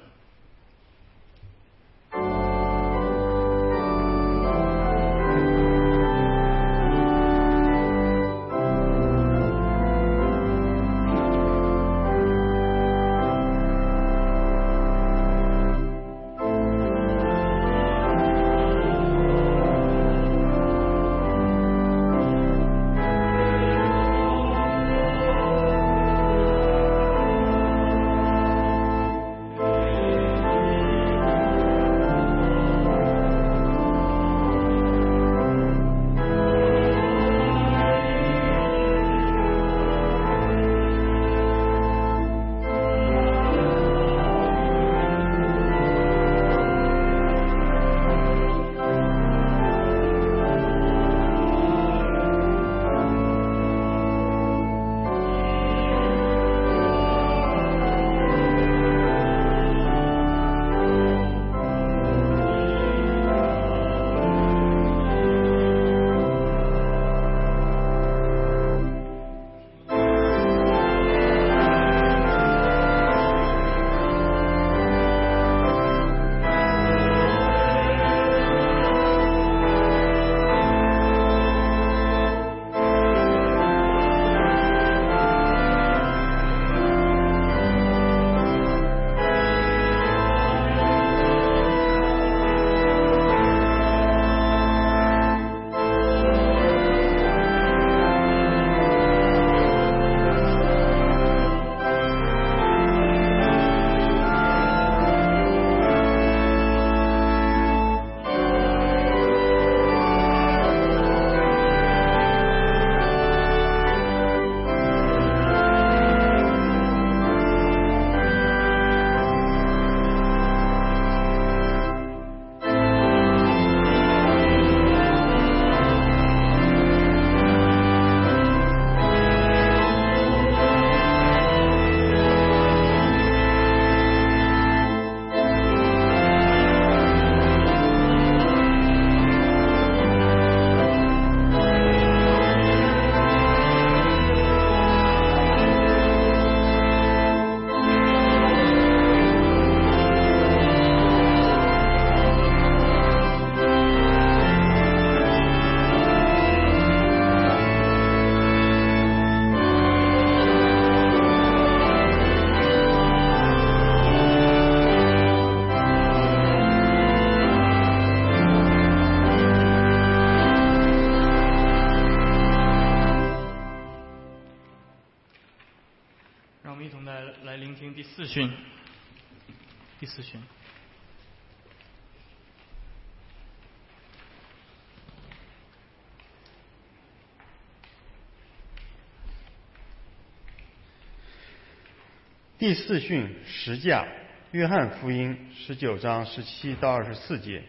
[192.60, 194.06] 第四训十架，
[194.52, 197.62] 约翰福音十九章十七到二十四节，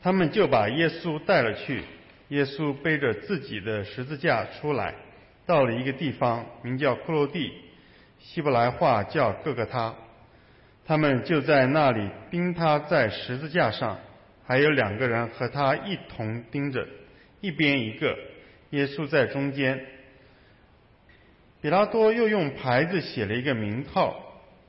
[0.00, 1.82] 他们就把耶稣带了去。
[2.28, 4.94] 耶稣背着自己的十字架出来，
[5.44, 7.52] 到了一个地方，名叫骷髅地，
[8.18, 9.94] 希伯来话叫各个他。
[10.86, 13.98] 他们就在那里钉他在十字架上，
[14.46, 16.88] 还有两个人和他一同钉着，
[17.42, 18.16] 一边一个，
[18.70, 19.78] 耶稣在中间。
[21.62, 24.16] 比拉多又用牌子写了一个名号，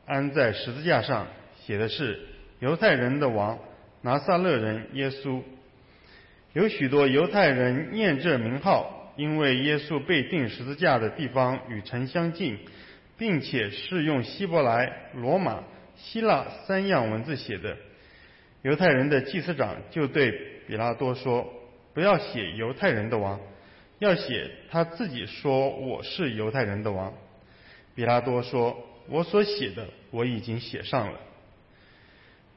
[0.06, 1.28] 安在十字架上，
[1.66, 2.20] 写的是
[2.60, 3.58] “犹太人的王，
[4.02, 5.42] 拿撒勒人耶稣”。
[6.54, 12.58] 有许多犹太人念这名号，因为耶稣被钉十字架的地方与城相近，
[13.18, 15.64] 并且是用希伯来、罗马、
[15.96, 17.78] 希腊三样文字写的。
[18.64, 20.32] 犹太人的祭司长就对
[20.68, 21.48] 比拉多说
[21.96, 23.40] ：“不要写犹太人的王。”
[24.02, 27.14] 要写他自己说我是犹太人的王。
[27.94, 28.76] 比拉多说
[29.08, 31.20] ：“我所写的我已经写上了。”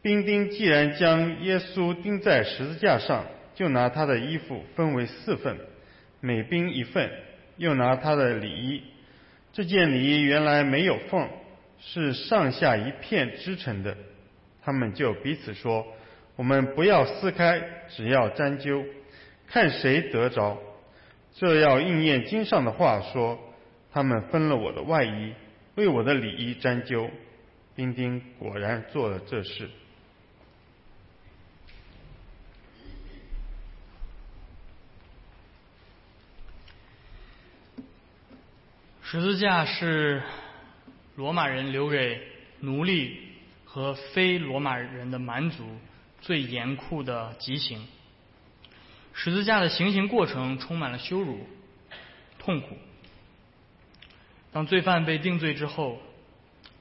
[0.01, 5.59] 兵丁既然将耶稣钉在十字架上，就拿他的衣服分为四份，
[6.21, 7.11] 每兵一份；
[7.59, 8.83] 又拿他的里衣。
[9.53, 11.29] 这件里衣原来没有缝，
[11.79, 13.95] 是上下一片织成的。
[14.63, 15.87] 他们就彼此说
[16.37, 18.83] ：“我们不要撕开，只要粘揪，
[19.47, 20.59] 看谁得着。”
[21.35, 23.39] 这要应验经上的话说，
[23.93, 25.35] 他们分了我的外衣，
[25.75, 27.11] 为我的里衣沾灸。
[27.75, 29.69] 丁丁果然做了这事。
[39.03, 40.23] 十字架是
[41.17, 42.21] 罗马人留给
[42.61, 43.19] 奴隶
[43.65, 45.65] 和非罗马人的蛮族
[46.21, 47.85] 最严酷的极刑。
[49.15, 51.47] 十字架的行刑过程充满了羞辱、
[52.39, 52.77] 痛苦。
[54.53, 56.01] 当罪犯被定罪之后，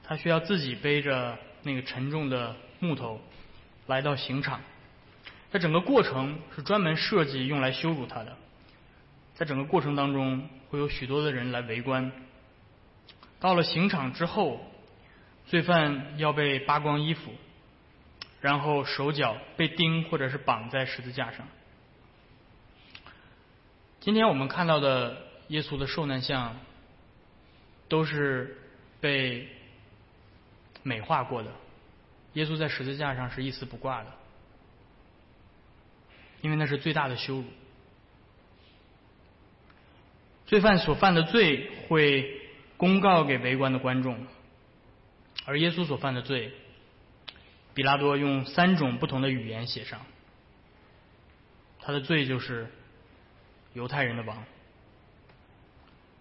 [0.02, 3.20] 他需要自己背着那个沉重的木头
[3.86, 4.60] 来到刑场。
[5.50, 8.36] 在整个过程是专门设计用来羞辱他的。
[9.34, 12.12] 在整个过程当中，会有许多的人来围观。
[13.40, 14.60] 到了刑场之后，
[15.46, 17.32] 罪犯要被扒光衣服，
[18.40, 21.46] 然后手脚被钉或者是绑在十字架上。
[24.04, 25.16] 今天我们看到的
[25.48, 26.60] 耶稣的受难像，
[27.88, 28.58] 都是
[29.00, 29.48] 被
[30.82, 31.50] 美化过的。
[32.34, 34.10] 耶稣在十字架上是一丝不挂的，
[36.42, 37.44] 因为那是最大的羞辱。
[40.44, 42.42] 罪犯所犯的罪会
[42.76, 44.26] 公告给围观的观众，
[45.46, 46.52] 而耶稣所犯的罪，
[47.72, 50.02] 比拉多用三种不同的语言写上，
[51.80, 52.70] 他的罪就是。
[53.74, 54.44] 犹太人的王，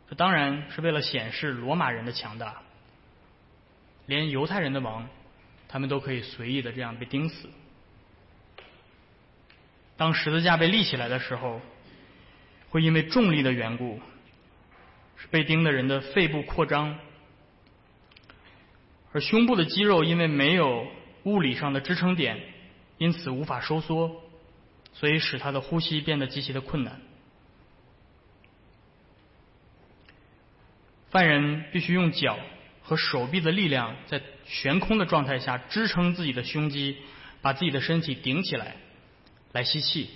[0.09, 2.61] 这当然是为了显示罗马人的强大。
[4.05, 5.07] 连犹太人的王，
[5.67, 7.49] 他们都可以随意的这样被钉死。
[9.95, 11.61] 当十字架被立起来的时候，
[12.69, 14.01] 会因为重力的缘故，
[15.15, 16.99] 是被钉的人的肺部扩张，
[19.13, 20.87] 而胸部的肌肉因为没有
[21.23, 22.41] 物理上的支撑点，
[22.97, 24.21] 因此无法收缩，
[24.91, 26.99] 所以使他的呼吸变得极其的困难。
[31.13, 32.39] 犯人必须用脚
[32.81, 36.97] 和手臂的力量，在悬空的状态下支撑自己的胸肌，
[37.39, 38.77] 把自己的身体顶起来，
[39.51, 40.09] 来吸气。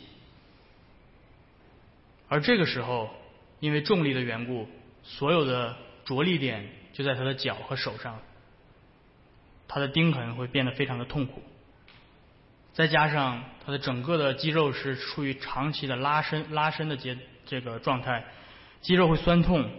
[2.28, 3.12] 而这个时候，
[3.60, 4.68] 因为重力的缘故，
[5.04, 8.20] 所有的着力点就在他的脚和手上，
[9.68, 11.44] 他的钉痕会变得非常的痛苦。
[12.74, 18.26] 再加上他的整个的肌肉是处于长期的拉伸、拉伸的结这个状态，
[18.82, 19.70] 肌肉会酸痛。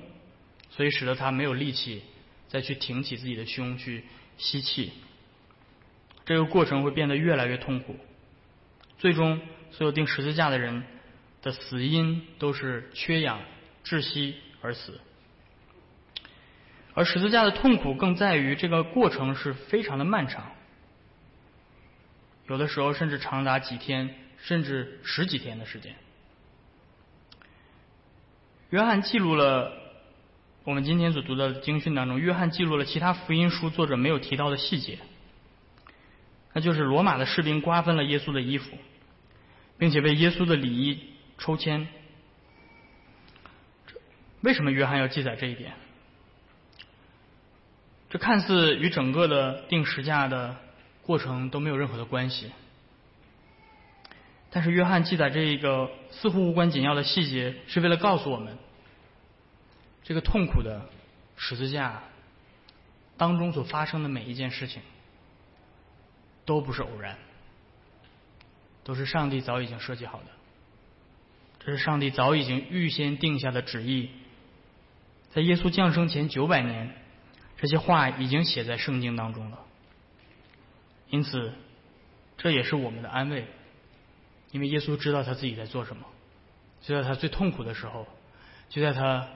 [0.78, 2.04] 所以使得他没有力气
[2.46, 4.04] 再去挺起自己的胸去
[4.36, 4.92] 吸气，
[6.24, 7.96] 这个过程会变得越来越痛苦，
[8.96, 9.40] 最终
[9.72, 10.84] 所有钉十字架的人
[11.42, 13.40] 的死因都是缺氧
[13.84, 15.00] 窒息而死，
[16.94, 20.52] 而十字架的痛苦更在于这个过程是非常的漫长，
[22.46, 25.96] 有的时候甚至长达几天甚至十几天的时间。
[28.70, 29.77] 约翰记录了。
[30.68, 34.98] 我们今天所读的经训当中，约翰记录了其他福音书作者没有提到的细节，
[36.52, 38.76] 那就是罗马的士兵瓜分了耶稣的衣服，
[39.78, 41.04] 并且为耶稣的礼衣
[41.38, 41.88] 抽签。
[44.42, 45.72] 为什么约翰要记载这一点？
[48.10, 50.54] 这看似与整个的定时价的
[51.00, 52.52] 过程都没有任何的关系。
[54.50, 58.58] 但是约翰记载这一个似乎无关紧要的细节，是为了告诉我们，
[60.02, 60.88] 这个痛苦的
[61.36, 62.02] 十字架
[63.16, 64.82] 当中所发生的每一件事情，
[66.44, 67.18] 都不是偶然，
[68.84, 70.26] 都是上帝早已经设计好的，
[71.60, 74.10] 这是上帝早已经预先定下的旨意。
[75.30, 76.94] 在耶稣降生前九百年，
[77.58, 79.58] 这些话已经写在圣经当中了。
[81.10, 81.52] 因此，
[82.38, 83.46] 这也是我们的安慰。
[84.50, 86.06] 因为耶稣知道他自己在做什么，
[86.80, 88.06] 就在他最痛苦的时候，
[88.70, 89.28] 就在他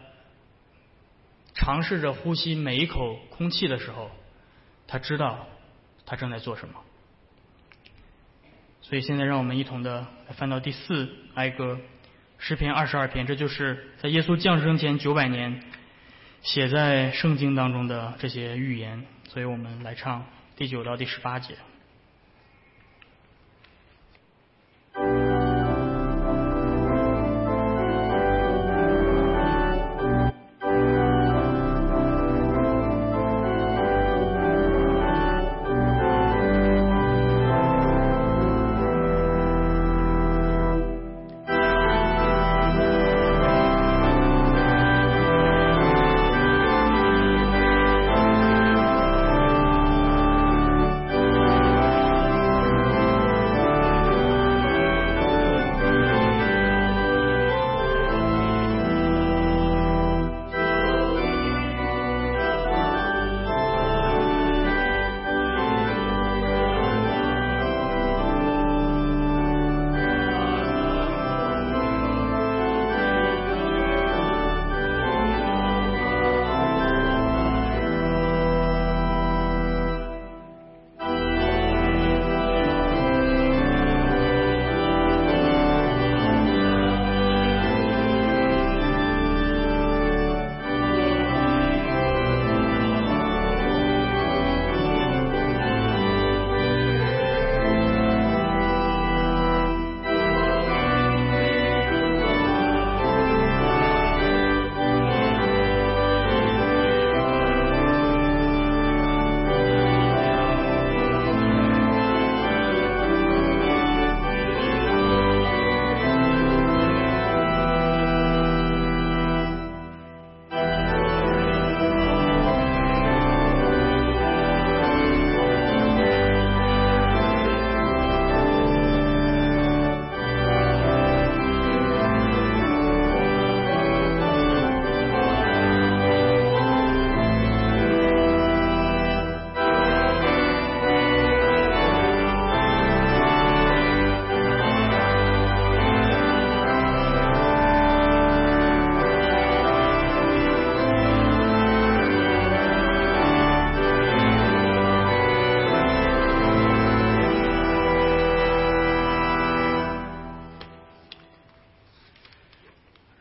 [1.64, 4.10] 尝试着呼吸每一口空气的时候，
[4.88, 5.46] 他知道
[6.04, 6.74] 他正在做什么。
[8.80, 11.78] 所以现在让我们一同的来翻到第四哀歌
[12.36, 15.62] 诗篇二十二篇，这就是在耶稣降生前九百年
[16.42, 19.04] 写在圣经当中的这些预言。
[19.28, 21.54] 所以我们来唱第九到第十八节。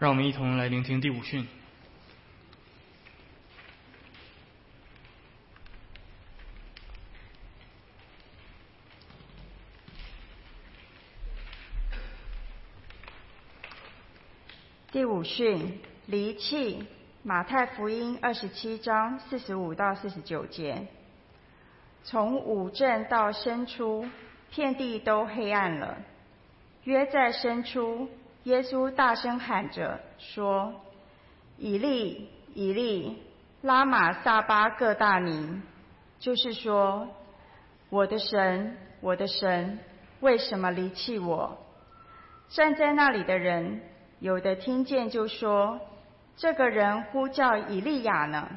[0.02, 1.48] 让我们一同来聆听第五训。
[14.92, 16.84] 第五训离弃，
[17.22, 20.88] 马太福音二十七章四十五到四十九节。
[22.04, 24.10] 从五镇到深处，
[24.50, 25.96] 遍地都黑暗了。
[26.86, 28.10] 约在深处。
[28.44, 30.74] 耶稣大声喊着说
[31.58, 33.22] ：“以利，以利，
[33.62, 35.62] 拉玛撒巴各大尼。”
[36.18, 37.08] 就是说，
[37.90, 39.80] 我的神，我的神，
[40.22, 41.58] 为什么离弃我？
[42.50, 43.82] 站在那里的人，
[44.20, 45.80] 有的听见就说
[46.36, 48.50] ：“这个人呼叫以利亚呢。”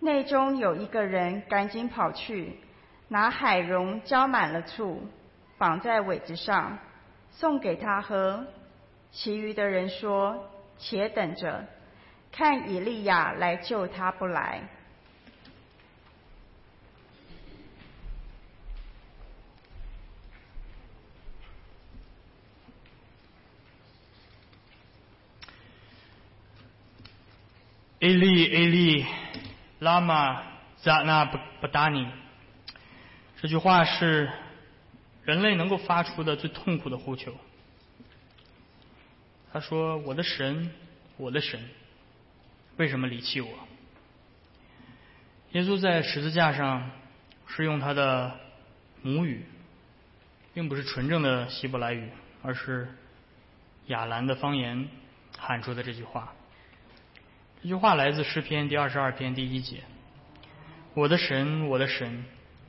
[0.00, 2.58] 内中有一个人赶紧跑去，
[3.08, 5.02] 拿海蓉浇满了醋，
[5.56, 6.78] 绑在苇子上，
[7.38, 8.46] 送给他喝。
[9.12, 11.66] 其余的人说：“且等着，
[12.32, 14.62] 看以利亚来救他不来。”
[28.00, 29.06] 埃利埃利，
[29.78, 30.42] 拉玛
[30.76, 32.06] 扎纳布布达尼。
[33.40, 34.30] 这句话是
[35.26, 37.34] 人类能够发出的最痛苦的呼求。
[39.52, 40.70] 他说：“我的神，
[41.16, 41.68] 我的神，
[42.76, 43.50] 为什么离弃我？”
[45.52, 46.90] 耶稣在十字架上
[47.46, 48.38] 是用他的
[49.02, 49.44] 母语，
[50.54, 52.08] 并不是纯正的希伯来语，
[52.42, 52.88] 而是
[53.86, 54.88] 亚兰的方言
[55.36, 56.32] 喊出的这句话。
[57.62, 59.82] 这句话来自诗篇第二十二篇第一节
[60.94, 62.24] ：“我的神，我的神，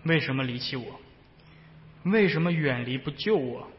[0.06, 1.00] 为什么离弃我？
[2.12, 3.70] 为什么远离不救我？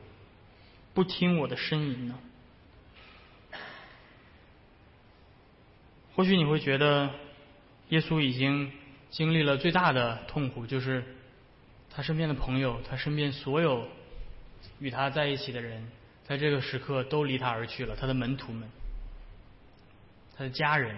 [0.95, 2.19] 不听我的呻吟呢？”
[6.15, 7.11] 或许你会觉得，
[7.91, 8.73] 耶稣已经
[9.11, 11.05] 经历了最大的痛苦，就是
[11.91, 13.89] 他身边的朋友，他身边所有
[14.81, 15.89] 与他在一起的人，
[16.25, 17.95] 在这个时刻都离他而去了。
[17.95, 18.69] 他的门徒们，
[20.37, 20.97] 他的家人，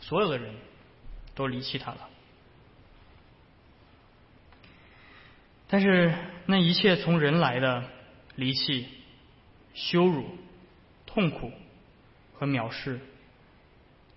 [0.00, 0.54] 所有的人
[1.34, 2.08] 都离弃他了。
[5.72, 6.14] 但是
[6.44, 7.82] 那一切从人来的
[8.36, 8.86] 离弃、
[9.72, 10.36] 羞辱、
[11.06, 11.50] 痛苦
[12.34, 13.00] 和藐视。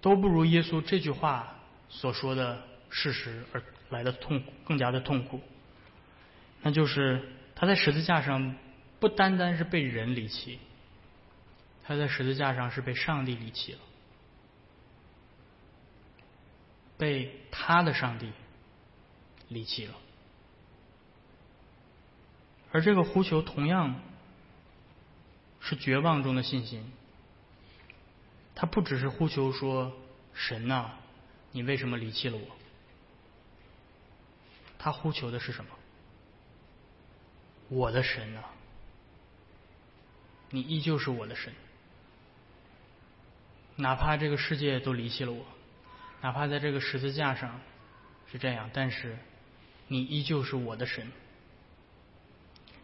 [0.01, 1.55] 都不如耶稣这句话
[1.87, 5.39] 所说的事实而来的痛苦更加的痛苦。
[6.61, 8.55] 那就是他在十字架上
[8.99, 10.59] 不单单是被人离弃，
[11.85, 13.79] 他在十字架上是被上帝离弃了，
[16.97, 18.29] 被他的上帝
[19.47, 19.93] 离弃了。
[22.75, 23.95] 而这个呼求同样
[25.61, 26.91] 是绝望中的信心。
[28.53, 29.93] 他不只是呼求说
[30.35, 30.91] ：“神呐，
[31.53, 32.45] 你为什么离弃了我？”
[34.77, 35.71] 他呼求的是什么？
[37.69, 38.43] 我的神啊，
[40.49, 41.53] 你依旧是我的神，
[43.77, 45.45] 哪怕这个世界都离弃了我，
[46.19, 47.61] 哪怕在这个十字架上
[48.29, 49.17] 是这样，但是
[49.87, 51.09] 你依旧是我的神。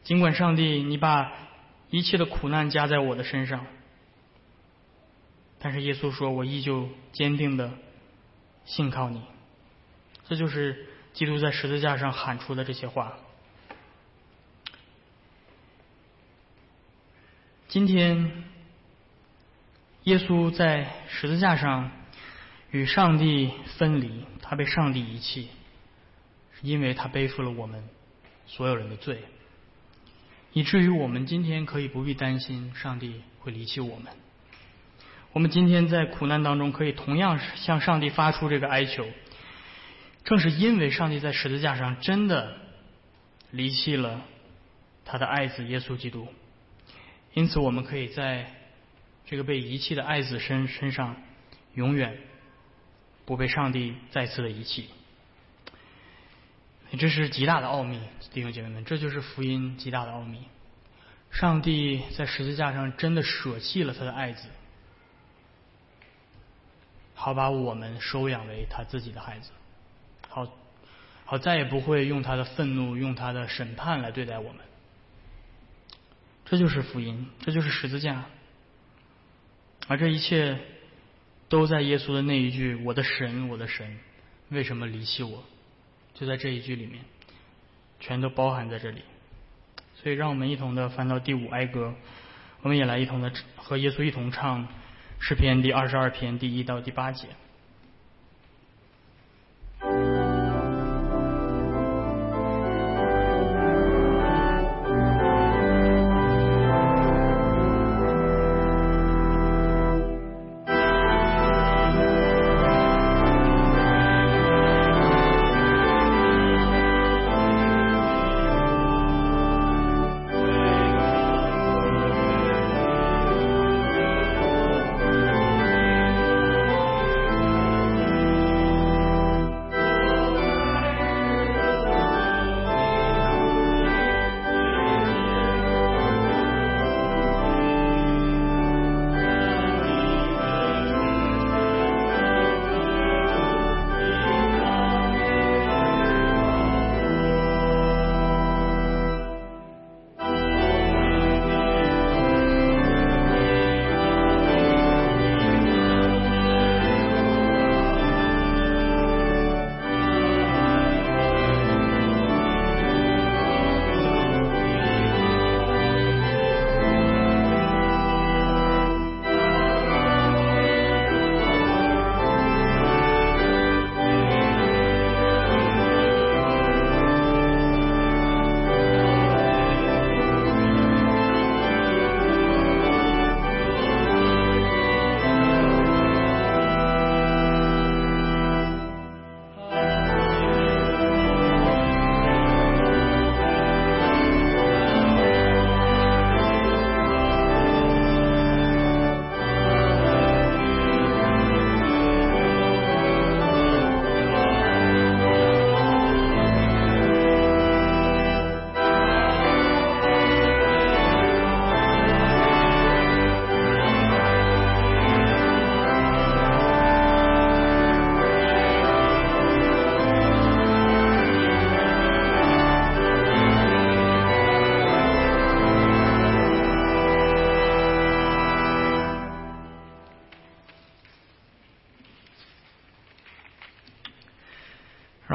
[0.04, 1.32] 尽管上帝，你把
[1.90, 3.66] 一切的苦难加在我的身上。
[5.60, 7.72] 但是耶稣说：“我依旧坚定的
[8.66, 9.22] 信靠你。”
[10.28, 13.18] 这就是基督在十字架上喊出的这些话。
[17.68, 18.44] 今天，
[20.04, 21.92] 耶稣在十字架上
[22.72, 25.50] 与上帝分离，他被上帝遗弃，
[26.54, 27.88] 是因为他背负了我们
[28.48, 29.24] 所有人的罪，
[30.54, 34.08] 以至于我们今天可以不必担心上帝会离弃我们。
[35.34, 39.08] 我们今天在苦难当中，可以同样向上帝发出这个哀求。
[40.26, 42.58] 正是因为上帝在十字架上真的
[43.50, 44.22] 离弃了
[45.06, 46.28] 他的爱子耶稣基督，
[47.34, 48.52] 因此我们可以在
[49.26, 51.16] 这个被遗弃的爱子身身上
[51.74, 52.18] 永远
[53.26, 54.90] 不被上帝再次的遗弃。
[56.98, 58.00] 这是极大的奥秘，
[58.34, 60.44] 弟兄姐妹们，这就是福音极大的奥秘。
[61.32, 64.48] 上帝在十字架上真的舍弃了他的爱子。
[67.14, 69.52] 好把我们收养为他自己的孩子，
[70.28, 70.48] 好，
[71.24, 74.62] 好再也不会用他的愤怒、用他的审判来对待我们。
[76.46, 78.26] 这就是福音，这就是十字架，
[79.88, 80.58] 而这一切
[81.48, 84.00] 都在耶稣的那一句“我的神，我的神，
[84.50, 85.44] 为什么离弃我”，
[86.14, 87.04] 就在这一句里面，
[88.00, 89.02] 全都包含在这里。
[89.96, 91.94] 所以，让我们一同的翻到第五哀歌，
[92.62, 94.68] 我们也来一同的和耶稣一同唱。
[95.20, 97.28] 诗篇第二十二篇第一到第八节。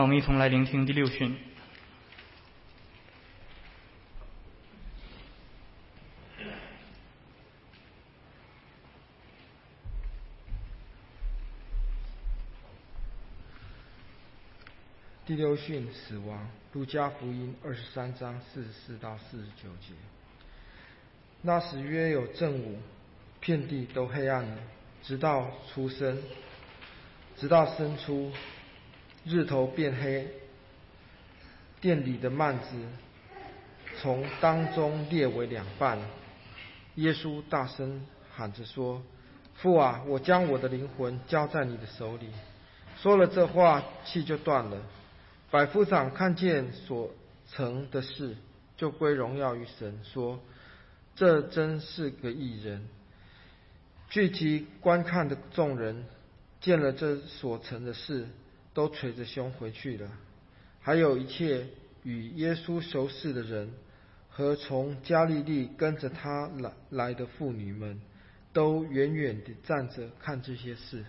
[0.06, 1.36] 我们一同来聆听第六训。
[15.26, 19.92] 第六训死亡，路加福音二十三章四十四到四十九节。
[21.42, 22.78] 那时约有正午，
[23.40, 24.56] 遍地都黑暗了，
[25.02, 26.22] 直到出生，
[27.36, 28.30] 直到生出，
[29.28, 30.24] 日头变黑，
[31.80, 32.76] 店里的幔子
[34.00, 35.98] 从当中裂为两半。
[36.94, 39.02] 耶稣大声喊着说
[39.56, 42.28] ：“父啊，我将我的灵魂交在你的手里。”
[43.02, 44.80] 说了这话，气就断了。
[45.50, 47.10] 百夫长看见所
[47.50, 48.36] 成的事，
[48.76, 50.38] 就归荣耀于神，说
[51.16, 52.86] ：“这真是个异人。”
[54.08, 56.06] 聚集观看的众人
[56.60, 58.28] 见了这所成的事，
[58.76, 60.06] 都捶着胸回去了。
[60.82, 61.66] 还有一切
[62.02, 63.72] 与耶稣熟识的人
[64.28, 67.98] 和从加利利跟着他来来的妇女们，
[68.52, 71.02] 都远远地站着看这些事。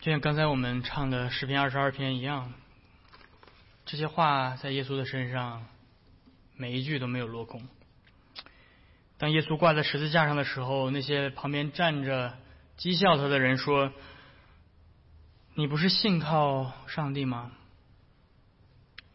[0.00, 2.52] 就像刚才我们唱的诗篇二十二篇一样，
[3.90, 5.66] 这些话在耶稣的身上
[6.54, 7.66] 每一句都没有落空。
[9.18, 12.38] 当耶稣挂在十字架上的时候，那些旁边站着
[12.78, 13.92] 讥笑他的人说
[15.54, 17.50] ：“你不是信靠上帝吗？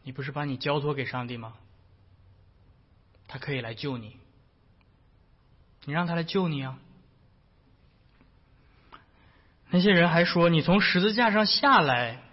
[0.03, 1.53] 你不是把你交托给上帝吗？
[3.29, 4.17] 他可以来救你，
[5.85, 6.77] 你让他来救你啊！”
[9.71, 12.24] 那些人还说：“你从十字架上下来，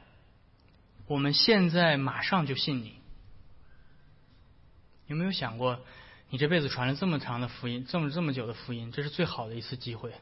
[1.12, 2.94] 我们现在马上就信你。”
[5.08, 5.78] 有没有想过，
[6.30, 10.12] 你这辈子传了这么长的福音，这么这么久的福音，这是最好的一次机会。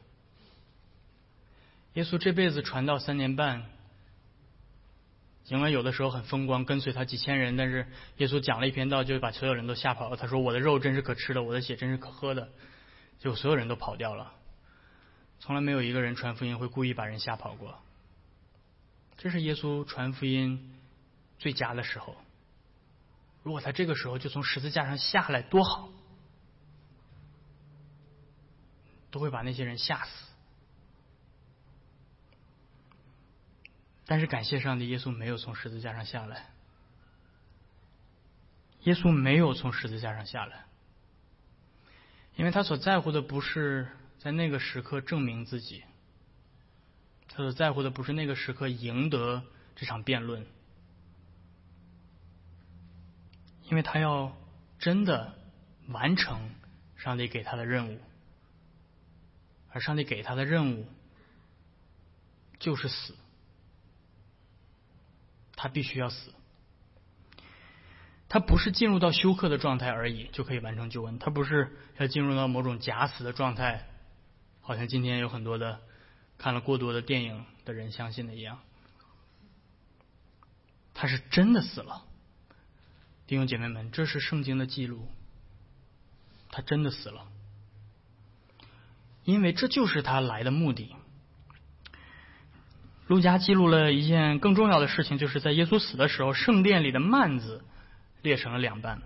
[1.94, 3.66] 耶稣这辈子传道三年半，
[5.44, 7.86] 尽管有的时候很风光，跟随他几千人，但是
[8.16, 10.16] 耶稣讲了一篇道，就把所有人都吓跑了。
[10.16, 12.48] 他说：“我的肉真是可吃的，我的血真是可喝的。”
[13.20, 14.32] 就所有人都跑掉了。
[15.38, 17.78] 从来没有一个人传福音会故意把人吓跑过。
[19.18, 20.79] 这是耶稣传福音
[21.40, 22.16] 最佳的时候。
[23.42, 25.88] 如果他这个时候就从十字架上下来，多好！
[29.10, 30.26] 都会把那些人吓死。
[34.06, 36.50] 但是感谢上帝，耶稣没有从十字架上下来。
[38.82, 40.66] 耶稣没有从十字架上下来，
[42.36, 43.88] 因为他所在乎的不是。
[44.20, 45.82] 在那个时刻证明自己，
[47.26, 49.42] 他所在乎的不是那个时刻赢得
[49.74, 50.44] 这场辩论，
[53.70, 54.36] 因为他要
[54.78, 55.34] 真的
[55.88, 56.50] 完成
[56.96, 58.00] 上帝给他的任务，
[59.70, 60.86] 而上帝给他的任务
[62.58, 63.14] 就是死，
[65.54, 66.34] 他必须要死，
[68.28, 73.86] 他不是进入到休克的状态而已就可以完成救恩，他不是要进入到某种假死的状态。
[74.62, 75.80] 好像今天有很多的
[76.38, 78.60] 看了过多的电影的人相信的一样，
[80.92, 82.04] 他是真的死了，
[83.30, 85.06] 弟兄姐妹们，这是圣经的记录，
[86.50, 87.28] 他真的死了，
[89.22, 90.96] 因为这就是他来的目的。
[93.06, 97.62] 路加记录了一件更重要的事情，就是在耶稣死的时候，圣殿里的幔子
[98.20, 99.00] 裂成了两半。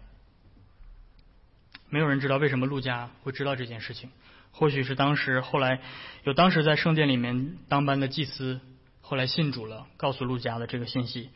[1.90, 4.10] 没有人知道为什么路加会知道这件事情。
[4.52, 5.82] 或许是当时后来
[6.22, 8.58] 有当时在圣殿里面当班的祭司，
[9.02, 11.28] 后来信主了，告诉路加的这个信息。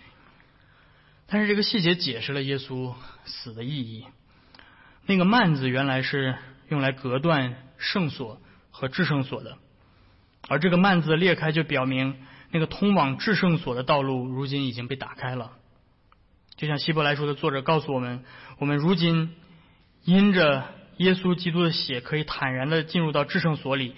[1.28, 4.06] 但是这个细节解释了耶稣死的意义。
[5.06, 6.36] 那个幔子原来是
[6.68, 9.58] 用来隔断圣所和至圣所的，
[10.48, 12.16] 而这个幔子裂开就表明
[12.50, 15.52] 那个通往至圣所的道路如今已经被打开了。
[16.56, 18.24] 就像希伯来书的作者告诉我们，
[18.58, 19.34] 我们如今
[20.04, 20.64] 因着。
[20.98, 23.94] 耶稣基督的血可以坦然的进入到至圣所里，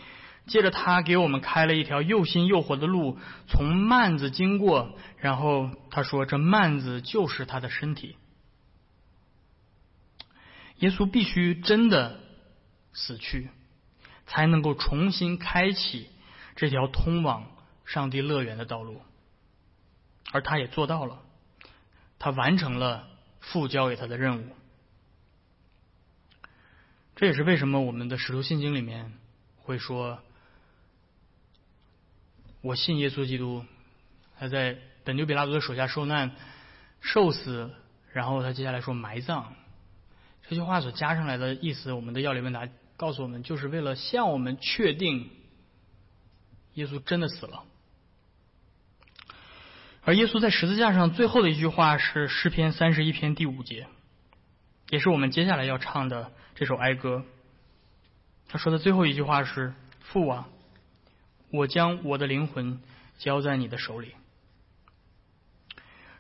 [0.47, 8.17] 接着他给我们开了一条又新又活的路，从幔子经过，然后他说这幔子就是他的身体。
[10.79, 12.21] 耶稣必须真的
[12.93, 13.51] 死去，
[14.27, 16.09] 才能够重新开启
[16.57, 17.47] 这条通往
[17.85, 19.03] 上帝乐园的道路，
[20.33, 21.21] 而他也做到了，
[22.19, 23.09] 他完成了
[23.41, 24.47] 父交给他的任务。
[27.15, 29.13] 这也是为什么我们的使徒信经里面
[29.59, 30.23] 会说
[32.63, 33.65] ：“我信耶稣基督，
[34.39, 36.33] 他在本丢比拉多的手下受难、
[37.01, 37.71] 受死，
[38.13, 39.55] 然后他接下来说埋葬。
[40.49, 45.31] 这句话所加上来的意思，我们的要理问答告诉我们，就是为了向我们确定
[46.75, 47.65] 耶稣真的死了。
[50.03, 53.87] 而耶稣在十字架上最后的一句话是诗篇三十一篇第五节，
[54.89, 57.25] 也是我们接下来要唱的这首哀歌。
[58.49, 60.49] 他说的最后一句话是：“父啊，
[61.51, 62.81] 我将我的灵魂
[63.19, 64.15] 交在你的手里。”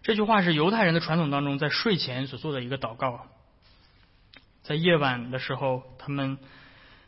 [0.02, 3.26] 这句话是犹太人的传统当中在睡前所做的一个祷告。
[4.62, 6.38] 在夜晚的时候，他们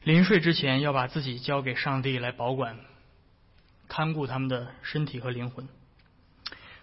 [0.03, 2.79] 临睡之前要把自己交给上帝来保管、
[3.89, 5.69] 看顾他们的身体和灵魂。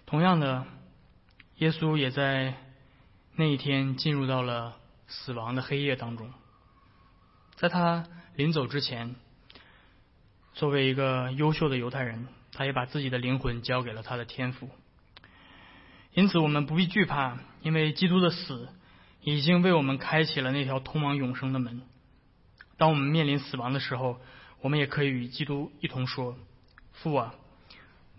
[0.06, 0.66] 同样的，
[1.58, 2.54] 耶稣也在
[3.36, 4.76] 那一天进入到了
[5.06, 6.32] 死亡的黑夜当中。
[7.54, 9.14] 在他临走之前，
[10.54, 14.68] 作为一个优秀的犹太人，他也把自己的灵魂交给了他的天父。
[16.12, 18.68] 因此，我们不必惧怕，因为基督的死
[19.22, 21.82] 已经为我们开启了那条通往永生的门。
[22.76, 24.20] 当我们面临死亡的时候，
[24.60, 26.36] 我们也可以与基督一同说
[26.92, 27.34] ：“父啊，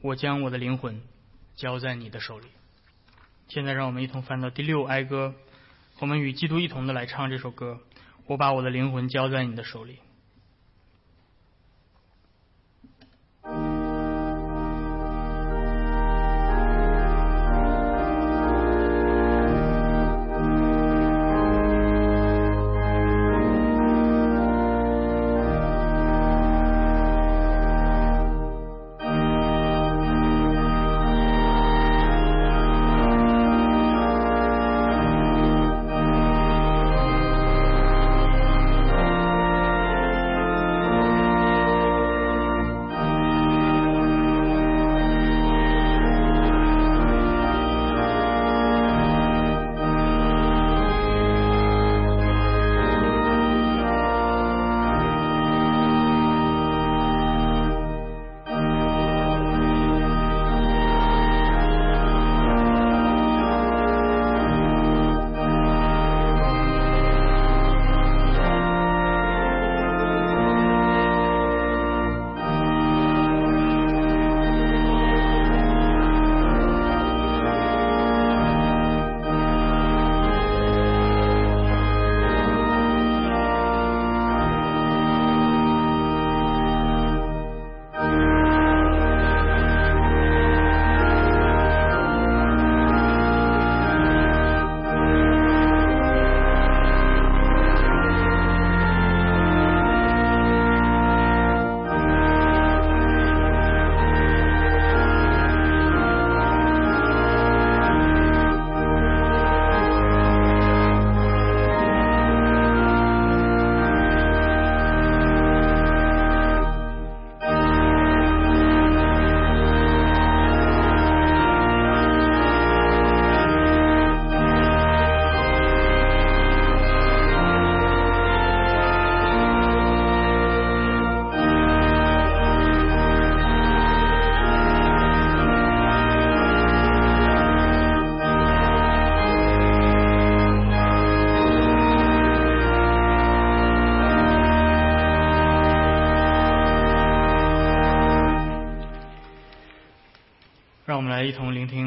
[0.01, 1.01] 我将我的灵魂
[1.55, 2.47] 交在你的手里。”
[3.49, 5.35] 现在，让我们一同翻到第六哀歌，
[5.99, 7.81] 我们与基督一同的来唱这首歌
[8.25, 9.97] ：“我把我的灵魂交在你的手里。”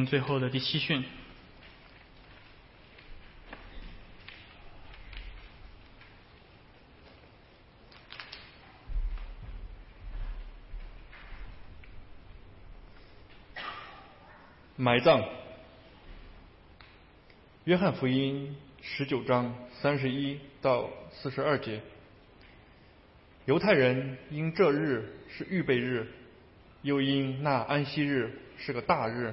[0.07, 1.05] 最后的第七训。
[14.77, 15.25] 埋葬。
[17.65, 21.81] 约翰福音十九章三十一到四十二节，
[23.47, 26.07] 犹太人因这日是预备日，
[26.83, 29.33] 又因那安息日是个大日，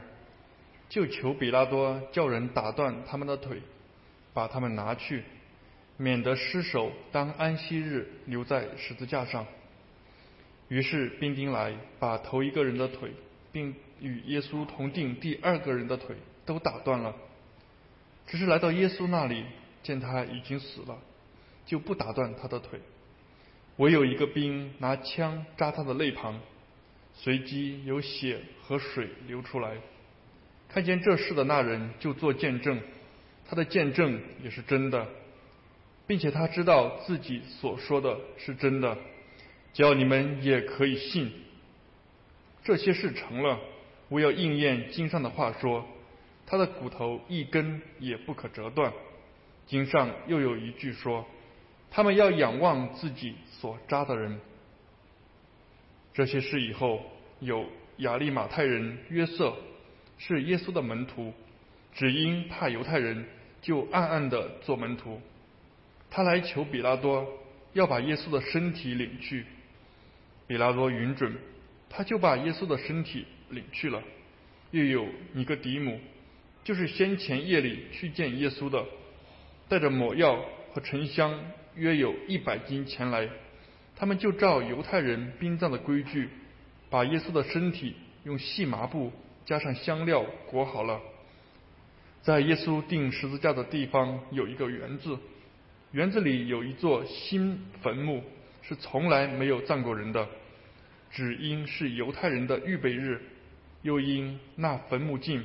[0.92, 3.62] 就求比拉多叫人打断他们的腿，
[4.34, 5.24] 把他们拿去，
[5.96, 9.48] 免得尸首当安息日留在十字架上。
[10.68, 13.10] 于是兵丁来把头一个人的腿，
[13.54, 17.16] 并与耶稣同定第二个人的腿都打断了。
[18.28, 19.46] 只是来到耶稣那里，
[19.82, 21.00] 见他已经死了，
[21.66, 22.82] 就不打断他的腿。
[23.78, 26.38] 唯有一个兵拿枪扎他的肋旁，
[27.14, 29.78] 随即有血和水流出来。
[30.74, 32.80] 看见这事的那人就做见证，
[33.47, 35.07] 他的见证也是真的，
[36.07, 38.97] 并且他知道自己所说的是真的，
[39.74, 41.32] 只要你们也可以信。
[42.63, 43.59] 这些事成了，
[44.07, 45.86] 我要应验经上的话说。
[46.43, 48.91] 他的骨头一根也不可折断。
[49.67, 51.26] 经上又有一句说
[51.89, 54.38] ：“他们要仰望自己所扎的人。”
[56.13, 57.05] 这些事以后，
[57.39, 57.65] 有
[57.97, 59.55] 亚利马太人约瑟，
[60.24, 61.34] 是耶稣的门徒，
[61.95, 63.26] 只因怕犹太人，
[63.59, 65.19] 就暗暗的做门徒。
[66.11, 67.28] 他来求比拉多，
[67.74, 69.43] 要把耶稣的身体领去。
[70.45, 71.36] 比拉多允准，
[71.89, 74.03] 他就把耶稣的身体领去了。
[74.69, 75.99] 又有尼个迪姆，
[76.63, 78.86] 就是先前夜里去见耶稣的，
[79.67, 80.39] 带着抹药
[80.72, 81.34] 和沉香，
[81.76, 83.28] 约有一百斤前来。
[83.95, 86.30] 他们就照犹太人殡葬的规矩，
[86.91, 89.11] 把耶稣的身体用细麻布
[89.46, 91.00] 加上香料裹好了。
[92.22, 95.18] 在耶稣钉十字架的地方有一个园子，
[95.92, 98.24] 园子里有一座新坟墓，
[98.62, 100.28] 是从来没有葬过人的，
[101.10, 103.22] 只因是犹太人的预备日，
[103.82, 105.44] 又因那坟墓近，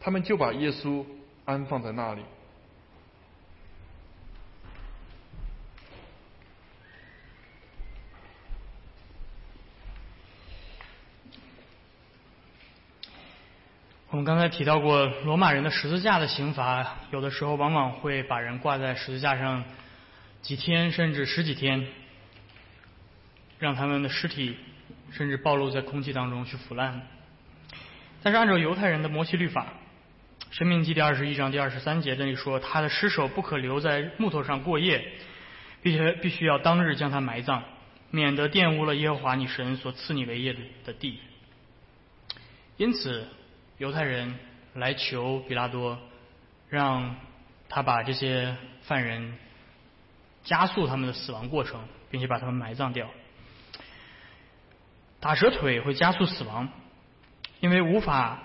[0.00, 1.04] 他们就把耶稣
[1.44, 2.22] 安放在那里。
[14.16, 19.62] 我们刚才提到过，罗马人的十字架的刑罚，有的时候往往会把人挂在十字架上
[20.40, 21.86] 几天甚至十几天，
[23.58, 24.56] 让他们的尸体
[25.10, 27.02] 甚至暴露在空气当中去腐烂。
[28.22, 29.66] 但是按照犹太人的摩西律法，
[30.56, 35.12] 《生命记》第二十一章第二十三节这里说，他的尸首不可留在木头上过夜，
[35.82, 37.62] 并且必须要当日将他埋葬，
[38.10, 40.56] 免得玷污了耶和华你神所赐你为业
[40.86, 41.18] 的地。
[42.78, 43.28] 因此。
[43.78, 44.34] 犹太人
[44.74, 45.98] 来求比拉多，
[46.70, 47.16] 让
[47.68, 49.36] 他把这些犯人
[50.44, 53.10] 加速他们的死亡过程，并且把他们埋葬掉。
[55.20, 56.68] 打折腿会加速死亡，
[57.60, 58.42] 因为无法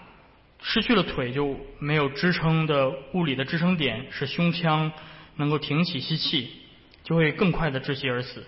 [0.62, 4.92] 失去了腿就没有支撑的物理的支撑点，使胸腔
[5.38, 6.62] 能够挺起吸气，
[7.04, 8.46] 就会更快的窒息而死。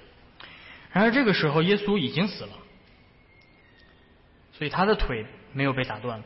[0.92, 2.52] 然而这个时候耶稣已经死了，
[4.52, 6.22] 所以他的腿没有被打断。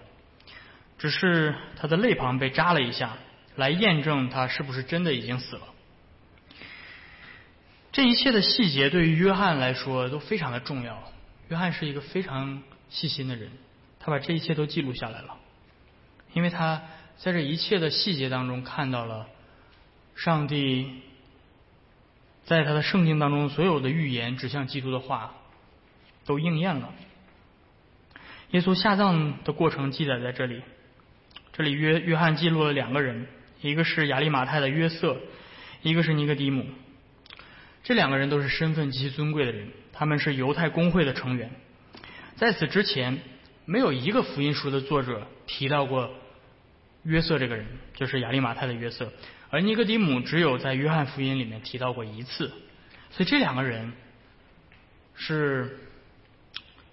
[0.97, 3.17] 只是他的肋旁被扎了一下，
[3.55, 5.61] 来验证他是不是真的已经死了。
[7.91, 11.11] 这一切的细节对于约翰来说都非常的重要。
[11.49, 13.49] 约翰是一个非常细心的人，
[13.99, 15.37] 他把这一切都记录下来了，
[16.33, 16.81] 因为他
[17.17, 19.27] 在这一切的细节当中看到了
[20.15, 21.01] 上帝
[22.45, 25.35] 在他的圣经当中所有的预言指向基督的话
[26.25, 26.93] 都应验了。
[28.51, 30.61] 耶稣下葬的过程记载在这里。
[31.57, 33.25] 这里约约翰记录了两个人，
[33.61, 35.17] 一个是亚利马泰的约瑟，
[35.81, 36.63] 一个是尼格迪姆。
[37.83, 41.49] 这两个人都是身份极其尊贵的人，他们是犹太公会的成员。
[42.35, 43.17] 在此之前，
[43.65, 46.13] 没有一个福音书的作者提到过
[47.01, 49.11] 约瑟这个人，就是亚利马泰的约瑟。
[49.49, 52.49] 而尼格迪姆只有在约翰福音里面提到过一次，
[53.09, 53.93] 所以这两个人
[55.15, 55.79] 是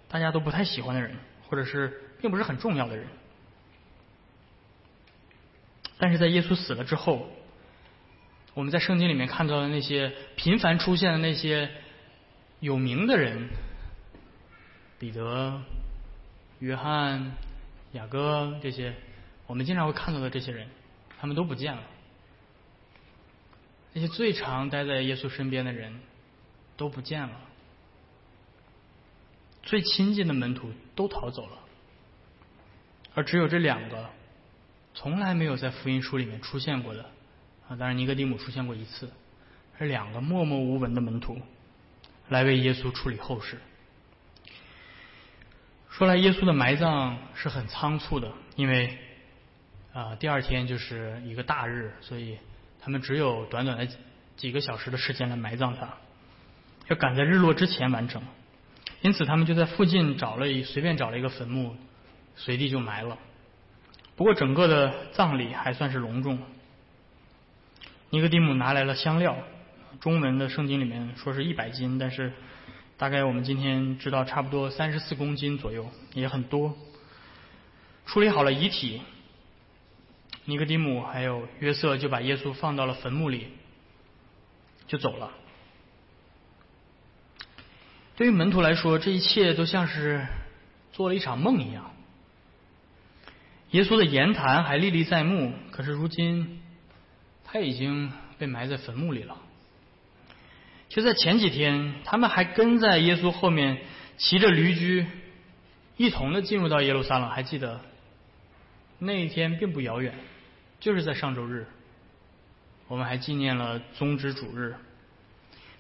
[0.08, 1.14] 大家都不太喜欢的人，
[1.48, 3.04] 或者是并不是很重要的人。
[5.98, 7.28] 但是在耶稣死了之后，
[8.52, 11.70] 我们在圣经里面看到的那些频繁出现的那些
[12.60, 13.48] 有名的人，
[14.98, 15.62] 彼得、
[16.58, 17.32] 约翰、
[17.92, 18.94] 雅各这些，
[19.46, 20.68] 我们经常会看到的这些人，
[21.20, 21.82] 他们都不见了。
[23.92, 26.00] 那些最常待在耶稣身边的人
[26.76, 27.40] 都不见了，
[29.62, 31.58] 最亲近的门徒都逃走了，
[33.14, 34.10] 而只有这两个。
[34.94, 37.02] 从来没有在福音书里面出现过的
[37.68, 39.10] 啊，当然尼格迪姆出现过一次，
[39.78, 41.40] 是两个默默无闻的门徒
[42.28, 43.58] 来为耶稣处理后事。
[45.90, 48.98] 说来，耶稣的埋葬是很仓促的，因为
[49.92, 52.38] 啊第二天就是一个大日，所以
[52.80, 53.88] 他们只有短短的
[54.36, 55.94] 几个小时的时间来埋葬他，
[56.88, 58.22] 要赶在日落之前完成。
[59.02, 61.76] 因此，他们就在附近找了一随便找了一个坟墓，
[62.36, 63.18] 随地就埋了。
[64.16, 66.38] 不过，整个的葬礼还算是隆重。
[68.10, 69.36] 尼格迪姆拿来了香料，
[70.00, 72.32] 中文的圣经里面说是一百斤，但是
[72.96, 76.76] 大概我们今天知道差不多三十四公斤左右，也很多。
[78.06, 79.02] 处理好了遗体，
[80.44, 83.48] 尼格迪姆还有约瑟就把耶稣放到了坟墓里，
[84.86, 85.32] 就走了。
[88.14, 90.24] 对于门徒来说，这一切都像是
[90.92, 91.90] 做了一场梦一样。
[93.70, 96.62] 耶稣的言谈还历历在目，可是如今
[97.44, 99.36] 他已经被埋在坟墓里了。
[100.88, 103.78] 就在前几天，他们还跟在耶稣后面，
[104.16, 105.06] 骑着驴驹，
[105.96, 107.28] 一同的进入到耶路撒冷。
[107.28, 107.80] 还记得
[109.00, 110.14] 那一天并不遥远，
[110.78, 111.66] 就是在上周日。
[112.86, 114.76] 我们还纪念了宗旨主日，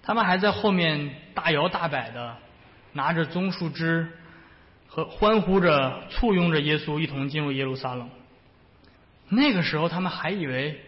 [0.02, 2.36] 他们还在后面大摇大摆的
[2.92, 4.10] 拿着棕树枝
[4.94, 8.08] 和欢呼着簇拥着耶稣一同进入耶路撒冷。
[9.28, 10.80] 那个时候，他们还以为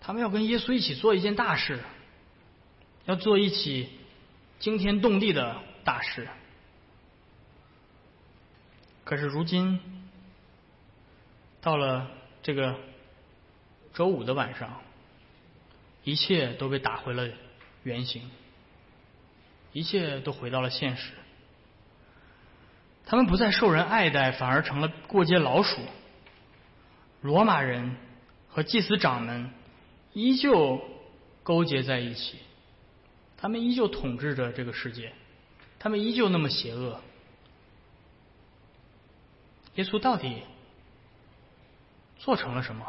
[0.00, 1.80] 他们要跟耶稣一起做一件大事，
[3.04, 3.90] 要做一起
[4.58, 6.26] 惊天动地的大事。
[9.04, 9.78] 可是如今，
[11.60, 12.10] 到了
[12.42, 12.74] 这个。
[13.94, 14.80] 周五的晚上，
[16.02, 17.28] 一切都被打回了
[17.82, 18.30] 原形，
[19.74, 21.12] 一切都回到了现实。
[23.04, 25.80] 他们不再受人爱戴，反而成了过街老鼠。
[27.20, 27.96] 罗马人
[28.48, 29.50] 和祭司长们
[30.12, 30.82] 依旧
[31.42, 32.38] 勾结在一起，
[33.36, 35.12] 他们依旧统治着这个世界，
[35.78, 37.00] 他们依旧那么邪恶。
[39.74, 40.42] 耶稣到底
[42.18, 42.84] 做成了什么？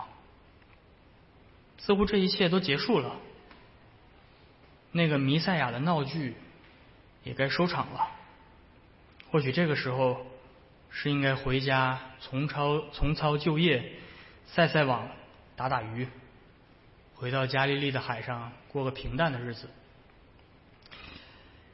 [1.78, 3.18] 似乎这一切都结束了，
[4.92, 6.36] 那个弥赛亚的闹剧
[7.24, 8.10] 也该收场了。
[9.34, 10.28] 或许这个时候
[10.92, 13.94] 是应该回家从操从操旧业，
[14.46, 15.10] 晒晒网，
[15.56, 16.08] 打打鱼，
[17.16, 19.68] 回到加利利的海上过个平淡的日子。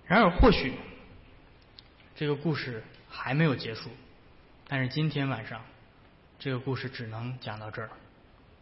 [0.07, 0.72] 然而，或许
[2.16, 3.89] 这个故事还没有结束，
[4.66, 5.62] 但是今天晚上
[6.39, 7.89] 这个故事只能讲到这儿。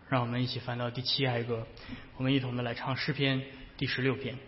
[0.09, 1.67] 让我们一起翻到第七哀歌，
[2.15, 3.43] 我们一同的来唱诗篇
[3.77, 4.39] 第十六篇。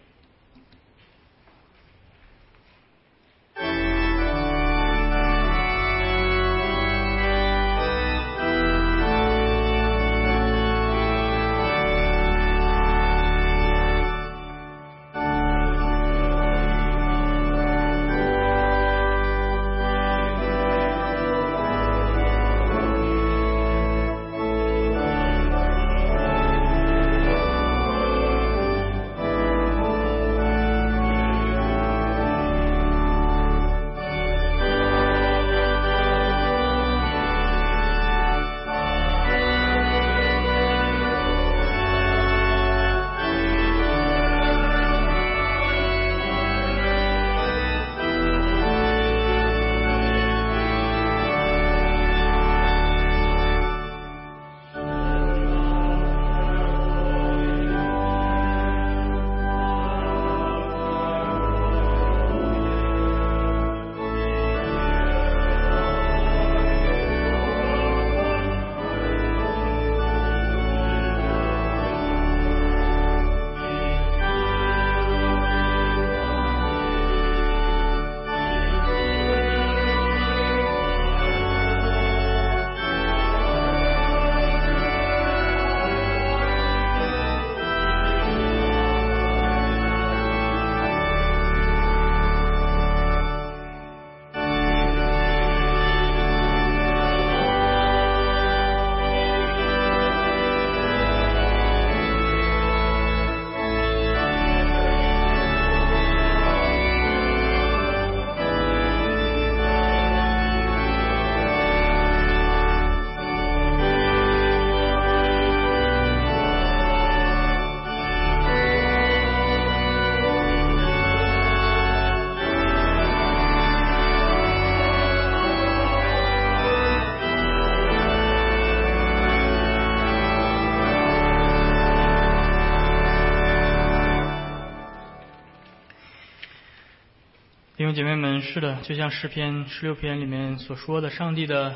[137.93, 141.75] 姐妹们，是的，就像诗篇十六篇里面所说的，上帝的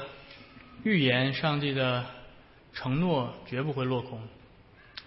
[0.83, 2.05] 预言、上帝的
[2.73, 4.21] 承诺绝不会落空。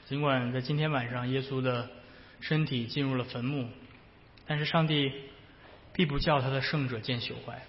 [0.07, 1.91] 尽管在今天晚上，耶稣的
[2.41, 3.69] 身体进入了坟墓，
[4.47, 5.13] 但是上帝
[5.93, 7.63] 必不叫他的圣者见朽坏。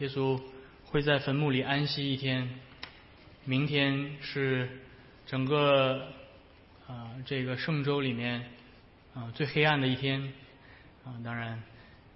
[0.00, 0.40] 耶稣
[0.84, 2.58] 会在坟墓里安息一天，
[3.44, 4.68] 明天是
[5.24, 6.08] 整个
[6.88, 8.50] 啊这个圣周里面
[9.14, 10.32] 啊最黑暗的一天。
[11.04, 11.62] 啊，当然，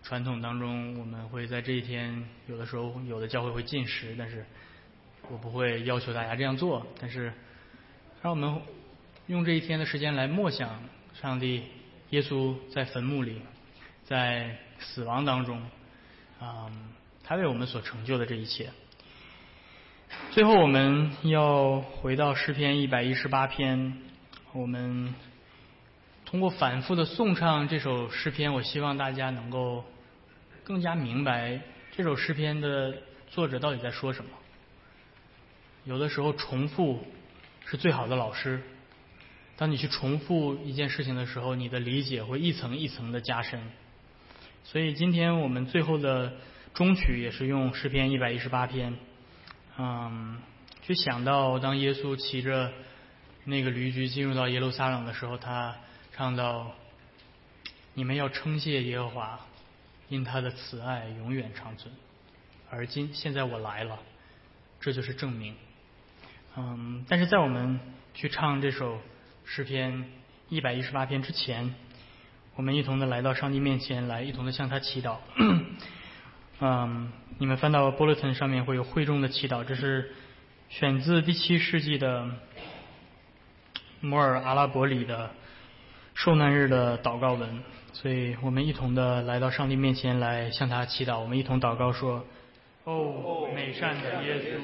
[0.02, 4.46] 传统当中我们会在这一天，有的时候有的教会会禁食，但是
[5.30, 6.86] 我不会要求大家这样做。
[6.98, 7.30] 但是，
[8.22, 8.62] 让我们
[9.26, 10.82] 用这一天的时间来默想
[11.20, 11.64] 上帝、
[12.08, 13.42] 耶稣在坟墓里，
[14.04, 15.60] 在死亡当中，
[16.40, 16.72] 啊，
[17.22, 18.70] 他为我们所成就的这一切。
[20.30, 23.98] 最后，我们要回到诗篇一百一十八篇，
[24.54, 25.14] 我们。
[26.30, 29.82] 通过反复的颂唱这首诗篇，我希望大家能够
[30.62, 31.58] 更加明白
[31.96, 32.94] 这首诗篇的
[33.30, 34.30] 作者到底在说什么。
[35.84, 37.02] 有的时候重复
[37.64, 38.60] 是最好的老师。
[39.56, 43.62] 当你去重复一件事情的时候，你的理解会一层一层的加深。
[44.64, 46.34] 所以今天我们最后的
[46.74, 48.94] 终曲也是用诗篇一百一十八篇，
[49.78, 50.36] 嗯，
[50.82, 52.70] 去想到当耶稣骑着
[53.44, 55.74] 那个驴驹进入到耶路撒冷的时候，他
[56.18, 56.72] 唱到
[57.94, 59.38] ：“你们要称谢耶和华，
[60.08, 61.94] 因他的慈爱永远长存。
[62.70, 64.00] 而今现在我来了，
[64.80, 65.54] 这就是证明。”
[66.58, 67.78] 嗯，但是在我们
[68.14, 68.98] 去唱这首
[69.44, 70.10] 诗篇
[70.48, 71.72] 一百一十八篇之前。
[72.56, 75.18] 我们一同的来到上帝面前，来一同的向他祈祷。
[76.58, 80.12] 嗯，你们翻到 bulletin 上面会有会众的祈祷，这是
[80.68, 82.28] 选自第七世纪的
[84.00, 85.30] 摩尔阿拉伯里的
[86.18, 87.48] 受难日的祷告文。
[87.92, 91.20] 所以我们一同的来到上帝面前来向他祈祷。
[91.20, 92.24] 我们一同祷告说
[92.82, 94.58] ：“哦，美善的耶稣，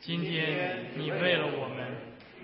[0.00, 1.88] 今天你为了我们，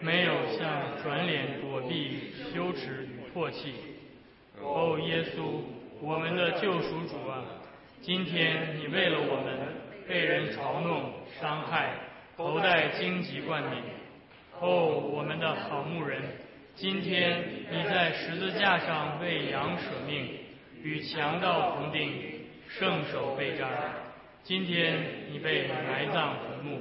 [0.02, 0.68] 没有向
[1.02, 3.72] 转脸躲避羞耻与唾弃。”
[4.60, 5.62] 哦，耶稣，
[6.02, 7.42] 我们的救赎主啊！
[8.02, 9.56] 今天你为了我们
[10.06, 11.10] 被人嘲弄、
[11.40, 11.94] 伤害，
[12.36, 13.82] 头戴荆棘冠冕。
[14.60, 16.20] 哦，我们的好牧人，
[16.76, 20.28] 今天你在十字架上为羊舍命，
[20.82, 22.10] 与强盗同定，
[22.68, 23.70] 圣手被扎。
[24.42, 26.80] 今天你被埋葬坟墓。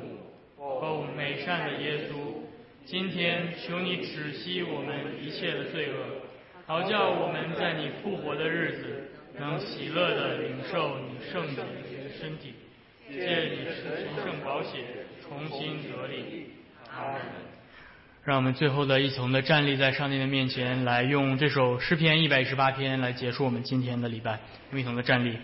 [0.57, 2.33] 哦，美善的耶稣，
[2.85, 5.95] 今天求你止息我们一切的罪恶。
[6.65, 12.55] 好叫我们在你复活的日子，能喜乐的领受你圣子的身体，
[13.11, 14.79] 借你神圣宝血
[15.21, 16.47] 重新得力。
[16.89, 17.52] 阿门。
[18.23, 24.39] 让我们最后的一层的站立在上帝的面前，来用这首诗篇一百一十八篇来结束我们今天的礼拜。
[24.73, 25.37] 一层的站立。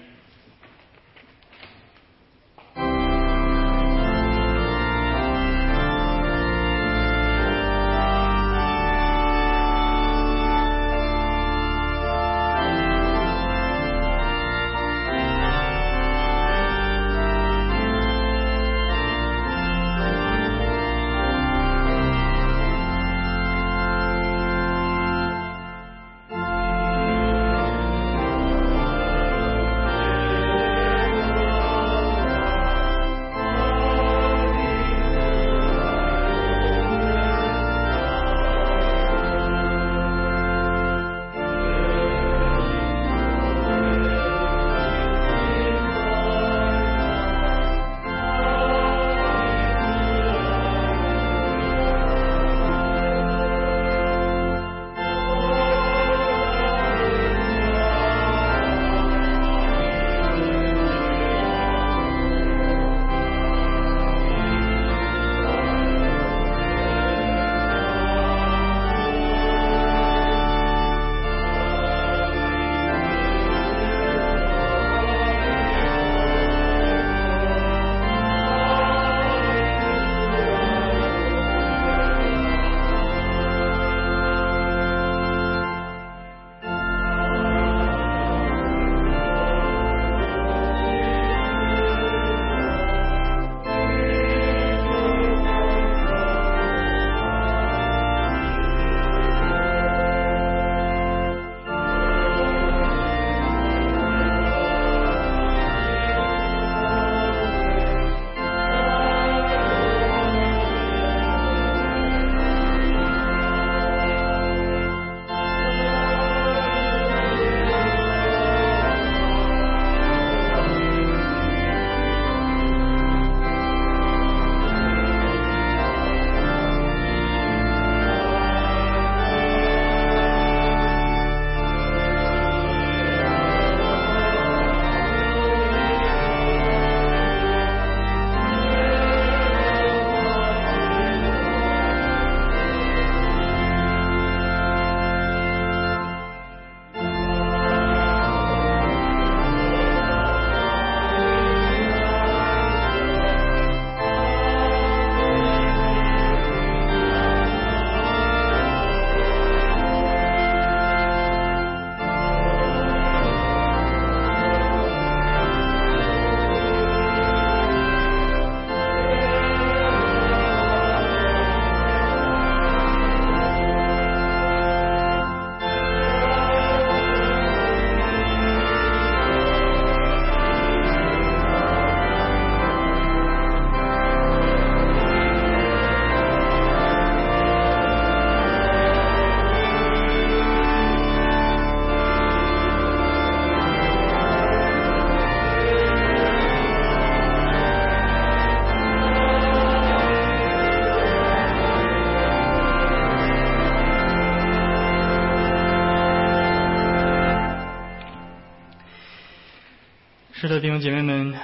[210.49, 211.39] 是的，弟兄姐妹们，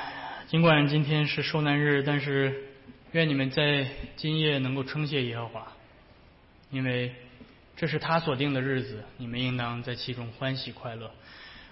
[0.48, 2.64] 尽管今天是受难日，但是
[3.12, 5.72] 愿你们在今夜能够称谢耶和华，
[6.72, 7.14] 因为
[7.76, 11.12] 这是他所定的日子，你们应当在其中欢喜快乐。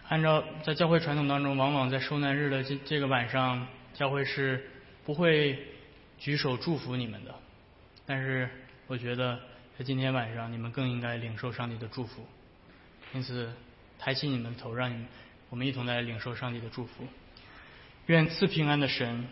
[0.10, 3.66] 按照在教会传统当中，往往在受难日的这这个晚上，
[3.96, 4.70] 教会是
[5.04, 5.58] 不会
[6.20, 7.34] 举手祝福你们的。
[8.06, 8.48] 但是
[8.86, 9.40] 我觉得
[9.80, 12.28] 在今天晚上，你们更应该领受上帝的祝福。
[13.12, 13.52] 因此，
[13.98, 15.08] 抬起你们的头，让你们
[15.50, 17.08] 我们一同来领受上帝的祝福。
[18.08, 19.26] 愿赐平安的神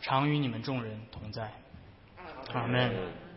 [0.00, 1.50] 常与你们众人同在。
[2.52, 3.29] 阿门。